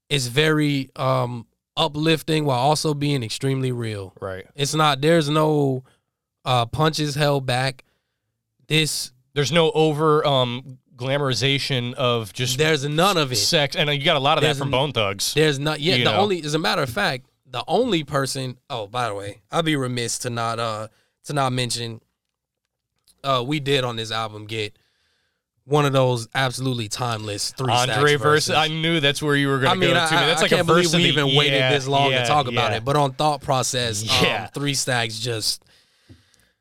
[0.08, 1.46] it's very um
[1.76, 4.12] uplifting while also being extremely real.
[4.20, 4.46] Right.
[4.54, 5.00] It's not.
[5.00, 5.84] There's no
[6.44, 7.84] uh punches held back.
[8.68, 13.36] This There's no over um, glamorization of just there's none of it.
[13.36, 15.34] sex, and you got a lot of that from n- Bone Thugs.
[15.34, 15.80] There's not.
[15.80, 16.16] You the know?
[16.16, 18.58] only, as a matter of fact, the only person.
[18.70, 20.88] Oh, by the way, I'd be remiss to not uh
[21.24, 22.00] to not mention.
[23.24, 24.76] Uh, we did on this album get
[25.64, 28.54] one of those absolutely timeless three Andre verses.
[28.54, 30.14] I knew that's where you were going I mean, go I, to.
[30.16, 31.86] I- That's I like a can't verse believe we of the- even waited yeah, this
[31.86, 32.78] long yeah, to talk about yeah.
[32.78, 32.84] it.
[32.84, 34.44] But on thought process, Yeah.
[34.44, 35.62] um, three stacks just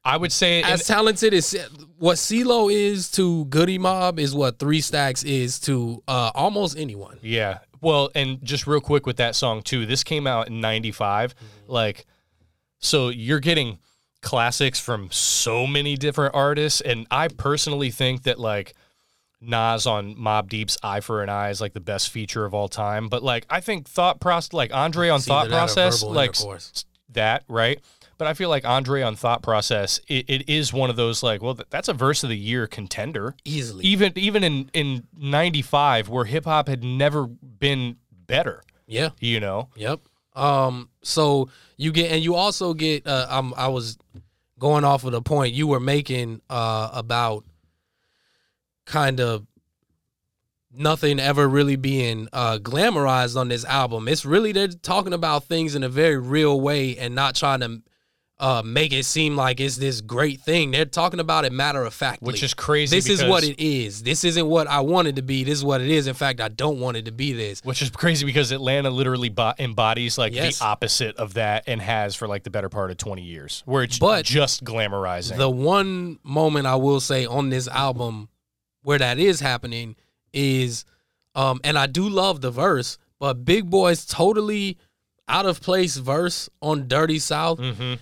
[0.03, 1.55] I would say, as and- talented as
[1.99, 7.17] what CeeLo is to Goodie Mob is what Three Stacks is to uh, almost anyone.
[7.21, 7.59] yeah.
[7.81, 9.87] Well, and just real quick with that song too.
[9.87, 11.35] This came out in '95.
[11.35, 11.71] Mm-hmm.
[11.71, 12.05] Like,
[12.79, 13.79] so you're getting
[14.21, 18.73] classics from so many different artists, and I personally think that like.
[19.41, 22.67] Nas on Mobb Deep's "Eye for an Eye" is like the best feature of all
[22.67, 23.09] time.
[23.09, 26.03] But like, I think thought process, like Andre on It's thought either that or process,
[26.03, 26.35] like
[27.09, 27.81] that, right?
[28.21, 31.41] But I feel like Andre on Thought Process, it, it is one of those like,
[31.41, 33.35] well, th- that's a verse of the year contender.
[33.45, 33.83] easily.
[33.83, 39.09] Even even in in '95, where hip hop had never been better, yeah.
[39.19, 39.69] you know.
[39.75, 40.01] Yep.
[40.35, 40.89] Um.
[41.01, 43.07] So you get, and you also get.
[43.07, 43.55] Uh, I'm.
[43.55, 43.97] I was
[44.59, 47.43] going off of the point you were making uh, about
[48.91, 49.47] kind of
[50.73, 54.07] nothing ever really being uh, glamorized on this album.
[54.07, 57.81] It's really they're talking about things in a very real way and not trying to
[58.39, 60.71] uh, make it seem like it's this great thing.
[60.71, 64.01] They're talking about it matter of fact, Which is crazy This is what it is.
[64.01, 65.43] This isn't what I wanted to be.
[65.43, 66.07] This is what it is.
[66.07, 67.61] In fact, I don't want it to be this.
[67.63, 70.57] Which is crazy because Atlanta literally bo- embodies like Yes.
[70.59, 73.83] the opposite of that and has for like the better part of 20 years, where
[73.83, 75.37] it's But just glamorizing.
[75.37, 78.29] The one moment I will say on this album
[78.83, 79.95] where that is happening
[80.33, 80.85] is,
[81.35, 84.77] um, and I do love the verse, but Big Boy's totally
[85.27, 87.59] out of place verse on Dirty South.
[87.59, 87.93] hmm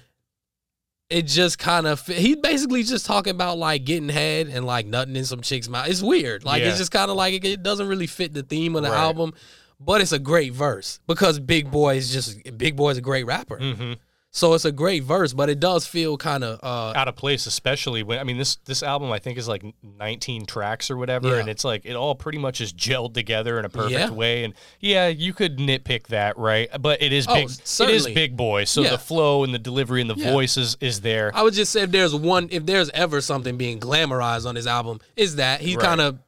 [1.09, 5.15] It just kind of he's basically just talking about like getting head and like nothing
[5.15, 5.87] in some chick's mouth.
[5.89, 6.69] It's weird, like Yeah.
[6.69, 8.99] it's just kind of like it, it doesn't really fit the theme of the Right.
[8.99, 9.33] album,
[9.79, 13.57] but it's a great verse because Big Boy is just Big Boy's a great rapper,
[13.57, 13.93] hmm
[14.31, 17.45] so it's a great verse, but it does feel kind of uh, out of place,
[17.47, 21.29] especially when I mean this this album I think is like 19 tracks or whatever,
[21.29, 21.39] Yeah.
[21.39, 24.11] and it's like it all pretty much is gelled together in a perfect Yeah.
[24.11, 24.43] way.
[24.43, 26.69] And yeah, you could nitpick that, right?
[26.79, 27.49] But it is Oh, big.
[27.49, 28.91] It is big boy, so Yeah.
[28.91, 30.31] the flow and the delivery and the Yeah.
[30.31, 31.31] voice is, is there.
[31.33, 34.67] I would just say if there's one, if there's ever something being glamorized on this
[34.67, 35.85] album, is that he Right.
[35.85, 36.19] kind of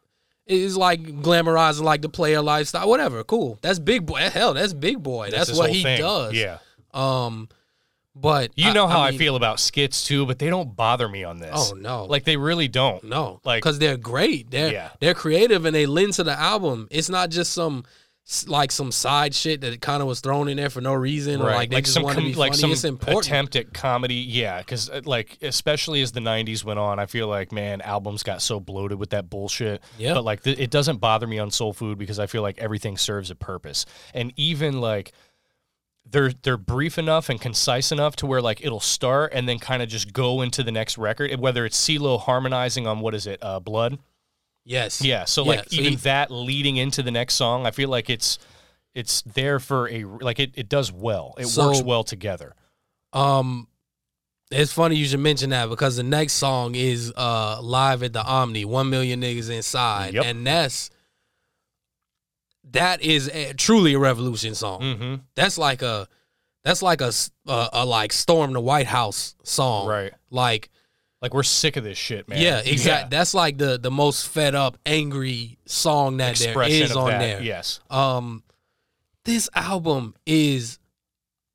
[0.48, 3.24] is like glamorizing like the player lifestyle, whatever.
[3.24, 4.22] Cool, that's big boy.
[4.34, 5.30] Hell, that's big boy.
[5.30, 6.00] That's, his what he thing.
[6.02, 6.34] does.
[6.34, 6.58] Yeah,
[6.94, 7.48] Um,
[8.16, 11.24] but you know how I, mean, feel about skits too, but they don't bother me
[11.24, 11.54] on this.
[11.54, 13.04] Oh no, like they really don't.
[13.04, 14.52] no, like- because they're great.
[14.52, 14.90] They're Yeah.
[15.00, 16.88] they're creative and they lend to the album.
[16.92, 17.84] It's not just some
[18.48, 21.46] like some side shit that kind of was thrown in there for no reason, or
[21.46, 22.76] like they just some want to be like funny.
[22.76, 24.14] some attempt at comedy.
[24.16, 28.24] Yeah, because uh, like especially as the '90s went on, I feel like man, albums
[28.24, 29.82] got so bloated with that bullshit.
[29.98, 30.14] Yeah.
[30.14, 32.96] But like th- it doesn't bother me on Soul Food because I feel like everything
[32.96, 35.12] serves a purpose, and even like.
[36.12, 39.82] They're they're brief enough and concise enough to where like it'll start and then kind
[39.82, 41.38] of just go into the next record.
[41.40, 43.98] Whether it's CeeLo harmonizing on what is it, uh, Blood?
[44.66, 45.26] yes, Yeah.
[45.26, 48.10] So Yeah, like so even he- that leading into the next song, I feel like
[48.10, 48.38] it's
[48.94, 51.34] it's there for a like it, it does well.
[51.38, 52.56] It So- works well together.
[53.14, 53.68] Um,
[54.52, 58.24] it's funny you should mention that because the next song is uh live at the
[58.24, 60.26] Omni, one million niggas inside, Yep.
[60.26, 60.90] and that's
[62.72, 64.82] that is a, truly a revolution song.
[64.82, 65.16] Mm-hmm.
[65.36, 66.08] That's like a
[66.64, 67.12] that's like a
[67.48, 70.14] a like storm the White House song, Right.
[70.30, 70.70] Like
[71.22, 72.40] Like we're sick of this shit, man.
[72.42, 73.10] yeah, exactly.
[73.16, 77.10] That's like the the most fed up, angry song that there Expression is of on
[77.10, 77.20] that.
[77.20, 77.42] there.
[77.42, 77.80] Yes.
[77.90, 78.44] Um,
[79.26, 80.80] this album is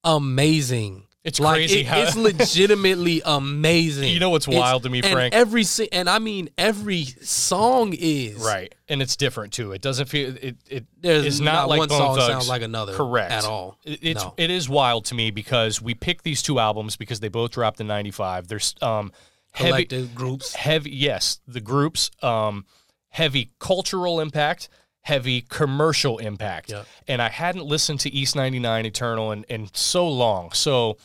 [0.05, 1.06] amazing.
[1.27, 4.11] It's like crazy it- how it's legitimately amazing.
[4.13, 5.35] You know what's It's- wild to me, and Frank?
[5.35, 9.73] Every and I mean every song is right, and it's different too.
[9.73, 10.57] It doesn't feel it.
[10.71, 12.27] It There's is not, like one Bone song Thugs.
[12.33, 12.95] sounds like another.
[12.95, 13.79] Correct at all.
[13.85, 14.35] It, it's No.
[14.37, 17.81] it is wild to me because we picked these two albums because they both dropped
[17.81, 18.49] in '95.
[18.49, 19.11] There's um
[19.53, 20.55] heavy collective groups.
[20.55, 22.67] heavy yes the groups um
[23.09, 24.69] heavy cultural impact
[25.01, 26.83] heavy commercial impact Yeah.
[27.09, 30.99] and i hadn't listened to east 99 eternal in, in so long so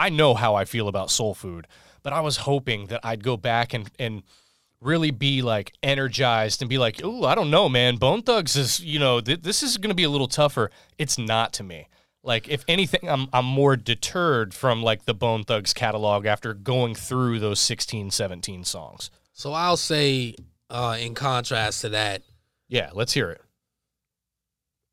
[0.00, 1.66] i know how i feel about soul food
[2.02, 4.22] but i was hoping that i'd go back and and
[4.80, 7.96] really be like energized and be like oh i don't know man.
[7.96, 10.70] Bone thugs is you know th- this is going to be a little tougher.
[10.96, 11.86] It's not to me.
[12.22, 16.94] Like if anything i'm i'm more deterred from like the bone thugs catalog after going
[16.94, 19.10] through those 16 17 songs.
[19.34, 20.34] So I'll say,
[20.70, 22.22] uh, in contrast to that,
[22.68, 23.42] yeah let's hear it.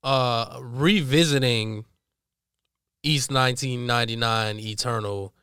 [0.04, 1.86] uh, revisiting
[3.08, 5.34] East 1999 Eternal,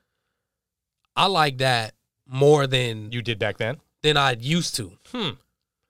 [1.16, 1.94] I like that
[2.26, 4.92] more than you did back then than I used to.
[5.12, 5.30] Hmm.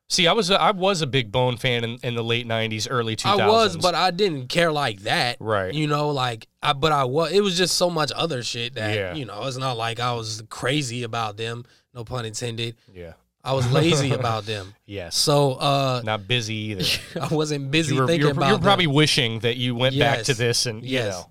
[0.09, 2.87] see i was a, i was a big bone fan in, in the late 90s
[2.91, 5.39] early 2000s I was, but I didn't care like that.
[5.41, 5.73] Right.
[5.73, 8.95] You know, like I but I was it was just so much other shit that
[8.95, 9.15] Yeah.
[9.15, 11.65] you know, it's not like I was crazy about them,
[11.95, 12.77] no pun intended.
[12.93, 14.75] yeah I was lazy about them.
[14.87, 16.85] yes So uh not busy either
[17.21, 18.95] I wasn't busy you were, thinking you were, about you were probably them.
[18.95, 21.15] wishing that you went back to this and you Yes.
[21.15, 21.31] know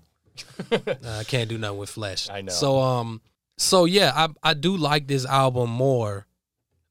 [0.70, 2.28] I can't do nothing with flesh.
[2.28, 2.52] I know.
[2.52, 3.20] So um
[3.56, 6.26] so yeah, I I do like this album more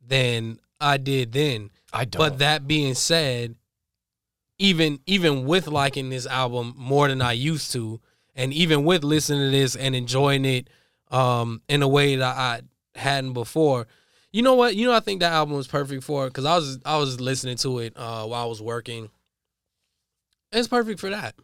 [0.06, 1.70] than I did then.
[1.92, 3.56] i don't But that being said,
[4.60, 8.00] even even with liking this album more than I used to,
[8.36, 10.70] and even with listening to this and enjoying it
[11.12, 12.62] um in a way that I
[12.96, 13.88] hadn't before,
[14.32, 14.76] you know what?
[14.76, 17.20] You know I think that album was perfect for it because I was I was
[17.20, 19.10] listening to it uh while I was working.
[20.52, 21.36] It's perfect for that.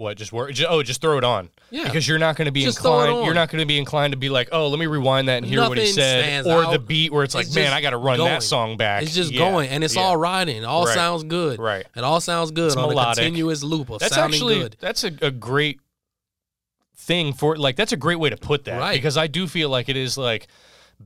[0.00, 1.84] What just work ju- oh just throw it on Yeah.
[1.84, 4.16] because you're not going to be Just inclined you're not going to be inclined to
[4.18, 7.12] be like oh let me rewind that and hear what he said or the beat
[7.12, 8.30] where it's like man i got to run going.
[8.30, 10.02] that song back It's just Yeah, going and it's yeah.
[10.02, 10.56] all riding.
[10.56, 10.94] It all Right.
[10.94, 11.58] sounds good.
[11.60, 11.84] Right.
[11.94, 13.18] It all sounds good It's on melodic.
[13.22, 14.76] a continuous loop of that's sounding actually good.
[14.80, 15.80] that's a, a great
[16.96, 18.94] thing for like that's a great way to put that Right.
[18.94, 20.48] because i do feel like it is like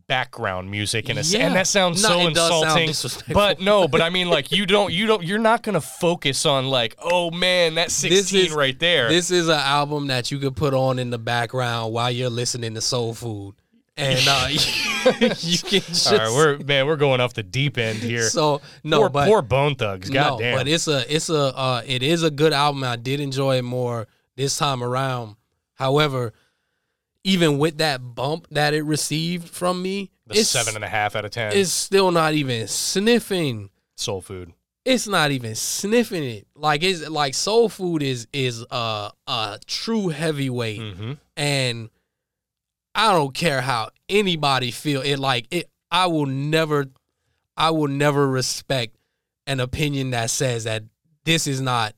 [0.06, 1.46] background music in a Yeah.
[1.46, 4.66] and that sounds No, so does sound insulting but no but i mean like you
[4.66, 8.78] don't you don't you're not gonna focus on like oh man that's 16 is- right
[8.78, 12.28] there This is an album that you could put on in the background while you're
[12.30, 13.54] listening to soul food.
[13.96, 17.98] And uh, you can just all right we're man we're going off the deep end
[17.98, 21.56] here so no poor, but poor bone thugs no, god but it's a it's a
[21.56, 22.82] uh, it is a good album.
[22.82, 25.36] I did enjoy it more this time around.
[25.74, 26.32] However,
[27.24, 31.16] even with that bump that it received from me, the it's seven and a half
[31.16, 33.70] out of ten it's still not even sniffing.
[33.96, 34.52] soul food
[34.84, 36.46] It's not even sniffing it.
[36.54, 41.12] Like it's like soul food is is a a true heavyweight, mm-hmm.
[41.36, 41.90] and
[42.94, 45.18] I don't care how anybody feel it.
[45.18, 46.86] Like it, I will never,
[47.56, 48.96] I will never respect
[49.46, 50.84] an opinion that says that
[51.24, 51.94] this is not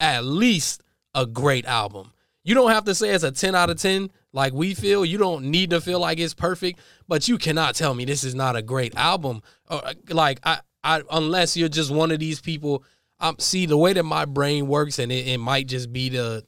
[0.00, 0.82] at least
[1.14, 2.12] a great album.
[2.44, 5.04] You don't have to say it's a 10 out of 10 like we feel.
[5.04, 6.78] You don't need to feel like it's perfect,
[7.08, 9.42] but you cannot tell me this is not a great album.
[9.68, 12.84] Or like I, I unless you're just one of these people.
[13.20, 16.44] Um, see the way that my brain works, and it, it might just be the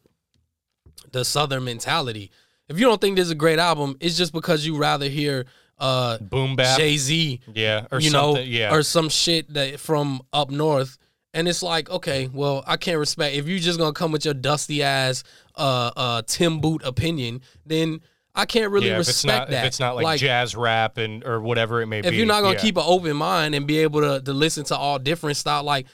[1.11, 2.31] the southern mentality.
[2.69, 5.47] If you don't think this is a great album, it's just because you rather hear
[5.81, 10.23] uh boom bap Jay Z, yeah or you know, yeah or some shit that from
[10.33, 10.97] up north.
[11.33, 14.35] And it's like, okay, well, I can't respect if you're just gonna come with your
[14.35, 15.25] dusty ass
[15.61, 18.01] uh uh Tim Boot opinion, then
[18.35, 19.65] I can't really yeah, respect not that.
[19.65, 22.43] if it's not like, jazz rap and or whatever it may be if you're not
[22.43, 22.61] gonna yeah.
[22.61, 25.87] keep an open mind and be able to to listen to all different style, like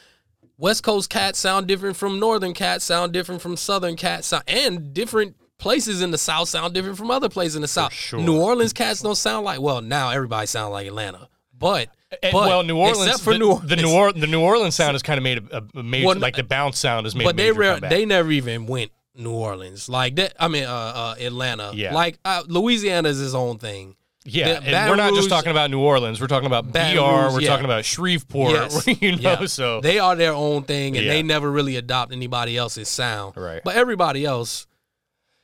[0.58, 4.94] West Coast cats sound different from Northern cats, sound different from Southern cats, sound, and
[4.94, 7.92] different places in the South sound different from other places in the South.
[7.92, 8.20] sure.
[8.20, 11.88] New Orleans cats don't sound like well now everybody sound like Atlanta, but,
[12.22, 14.40] And, but well, New Orleans, except for the, New Orleans, the New or, the New
[14.40, 17.16] Orleans sound has kind of made a, a major, Well, like the bounce sound has
[17.16, 17.24] made.
[17.24, 17.90] but a they comeback.
[17.90, 20.34] they never even went New Orleans like that.
[20.38, 21.94] I mean, uh, uh Atlanta, Yeah.
[21.94, 23.96] like uh, Louisiana is his own thing.
[24.24, 26.20] yeah, the- and Baton we're not just talking about New Orleans.
[26.20, 27.00] We're talking about Baton BR.
[27.24, 27.48] Rouge, we're yeah.
[27.48, 28.52] talking about Shreveport.
[28.52, 28.86] Yes.
[29.00, 29.46] you know, Yeah.
[29.46, 31.12] so they are their own thing, and Yeah.
[31.12, 33.36] they never really adopt anybody else's sound.
[33.36, 33.62] Right.
[33.64, 34.66] But everybody else,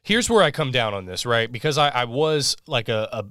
[0.03, 1.51] here's where I come down on this, right?
[1.51, 3.25] Because I, I was like a, a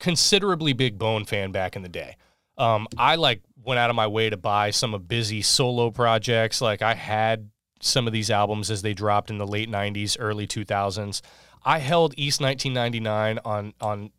[0.00, 2.16] considerably big Bone fan back in the day.
[2.58, 6.60] Um, I like went out of my way to buy some of Bizzy solo projects.
[6.60, 7.50] Like I had
[7.82, 11.20] some of these albums as they dropped in the late '90s, early 2000s.
[11.64, 14.10] I held East 1999 on on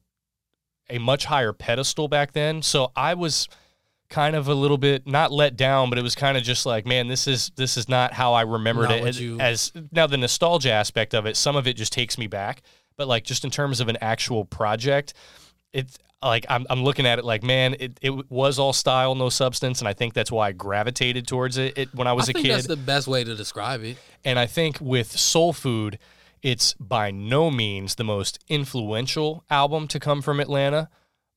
[0.90, 3.48] a much higher pedestal back then, so I was
[4.10, 6.86] kind of a little bit not let down, but it was kind of just like,
[6.86, 10.06] man, this is this is not how I remembered Not it as, you- as now
[10.08, 11.36] the nostalgia aspect of it.
[11.36, 12.62] Some of it just takes me back,
[12.96, 15.14] but like just in terms of an actual project,
[15.72, 19.30] it's like I'm I'm looking at it like, man, it, it was all style, no
[19.30, 22.32] substance, and I think that's why I gravitated towards it, it when I was I
[22.32, 22.56] a think kid.
[22.56, 23.98] that's the best way to describe it.
[24.24, 26.00] And I think with Soul Food,
[26.42, 30.90] it's by no means the most influential album to come from Atlanta,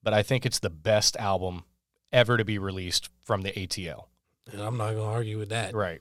[0.03, 1.64] but I think it's the best album
[2.12, 4.05] ever to be released from the ATL.
[4.53, 5.74] And I'm not gonna argue with that.
[5.74, 6.01] Right.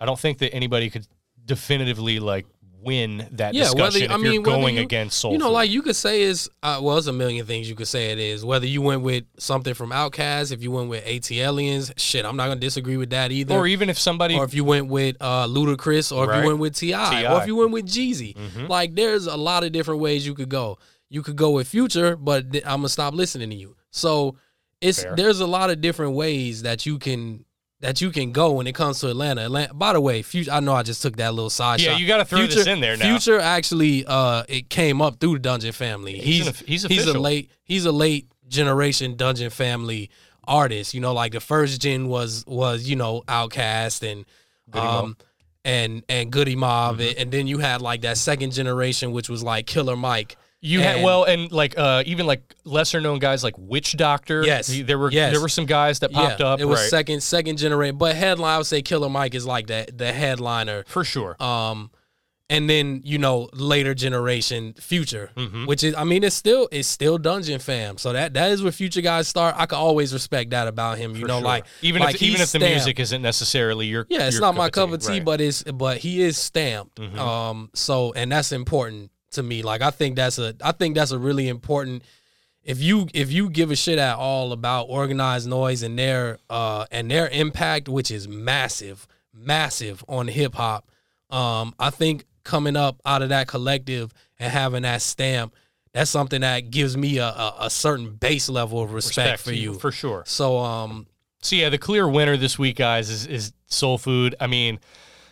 [0.00, 1.06] I don't think that anybody could
[1.44, 2.46] definitively like
[2.84, 5.52] win that Yeah, whether- discussion I you're mean, going you- against Soul you know, Food.
[5.52, 8.18] like you could say is uh, well, there's a million things you could say it
[8.18, 8.44] is.
[8.44, 12.48] Whether you went with something from Outkast, if you went with ATLiens, shit, I'm not
[12.48, 13.54] gonna disagree with that either.
[13.54, 16.58] or even if somebody or if you went with uh, Ludacris, or if you went
[16.58, 18.34] with T.I., or if you went with Jeezy.
[18.36, 18.68] Mhm.
[18.68, 20.78] Like, there's a lot of different ways you could go.
[21.10, 23.76] You could go with Future, but th- I'm gonna stop listening to you.
[23.90, 24.36] So
[24.80, 25.14] it's Fair.
[25.16, 27.44] there's a lot of different ways that you can
[27.80, 29.42] that you can go when it comes to Atlanta.
[29.42, 29.74] Atlanta.
[29.74, 30.50] By the way, Future.
[30.52, 31.84] I know I just took that little side shot.
[31.86, 32.00] Yeah, shot.
[32.00, 33.04] you gotta throw this Future- in there now.
[33.04, 36.18] Future actually, uh, it came up through the Dungeon Family.
[36.18, 40.10] He's He's an- he's he's a late he's a late generation Dungeon Family
[40.46, 40.94] artist.
[40.94, 44.24] You know, like the first gen was was you know Outkast and
[44.70, 45.04] Goodie Mob.
[45.04, 45.16] um
[45.66, 47.20] and and Goodie Mob, Mm-hmm.
[47.20, 50.36] and then you had like that second generation, which was like Killer Mike.
[50.66, 54.46] You had well, and like uh, even like lesser known guys like Witchdoctor.
[54.46, 55.30] Yes, he- there were yes.
[55.32, 56.60] there were some guys that popped yeah, up.
[56.60, 59.66] it was right, second second generation, but headline I would say Killer Mike is like
[59.66, 60.84] the the headliner.
[60.86, 61.36] for sure.
[61.42, 61.90] Um,
[62.50, 65.66] and then you know later generation Future, Mhm.
[65.66, 67.98] which is I mean it's still it's still Dungeon Fam.
[67.98, 69.54] So that that is where Future guys start.
[69.58, 71.14] I can always respect that about him.
[71.14, 71.44] You for know, sure.
[71.46, 72.68] like even like if even if the stamped.
[72.74, 75.24] music isn't necessarily your Yeah, it's your not my cup of tea, right.
[75.24, 76.96] but it's but he is stamped.
[77.00, 77.18] Mhm.
[77.18, 79.62] Um, so and that's important to me.
[79.62, 82.02] Like I think that's a I think that's a really important.
[82.62, 86.86] If you if you give a shit at all about organized noise and their uh
[86.90, 90.88] and their impact, which is massive, massive on hip hop,
[91.30, 95.54] um, I think coming up out of that collective and having that stamp,
[95.92, 99.74] that's something that gives me a a, a certain base level of respect, for you.
[99.74, 100.24] for sure.
[100.26, 101.06] so um,
[101.42, 104.34] So yeah, the clear winner this week, guys, is is Soul Food.
[104.40, 104.80] I mean,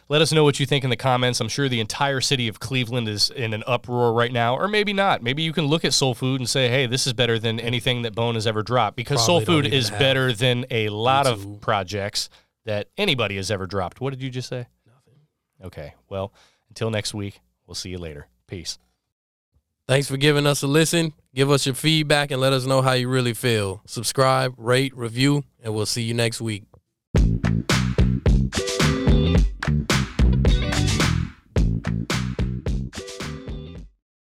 [0.08, 1.40] let us know what you think in the comments.
[1.40, 4.92] I'm sure the entire city of Cleveland is in an uproar right now, or maybe
[4.92, 5.22] not.
[5.22, 8.02] Maybe you can look at Soul Food and say, "Hey, this is better than anything
[8.02, 11.60] that Bone has ever dropped," because Probably Soul Food is better than a lot of
[11.60, 12.28] projects
[12.64, 14.00] that anybody has ever dropped.
[14.00, 14.66] What did you just say?
[14.86, 15.20] Nothing.
[15.64, 15.94] Okay.
[16.08, 16.32] Well,
[16.68, 18.28] until next week, we'll see you later.
[18.46, 18.78] Peace.
[19.88, 21.12] Thanks for giving us a listen.
[21.34, 23.82] Give us your feedback and let us know how you really feel.
[23.84, 26.64] Subscribe, rate, review, and we'll see you next week.
[29.64, 29.92] Thank
[32.12, 32.21] you.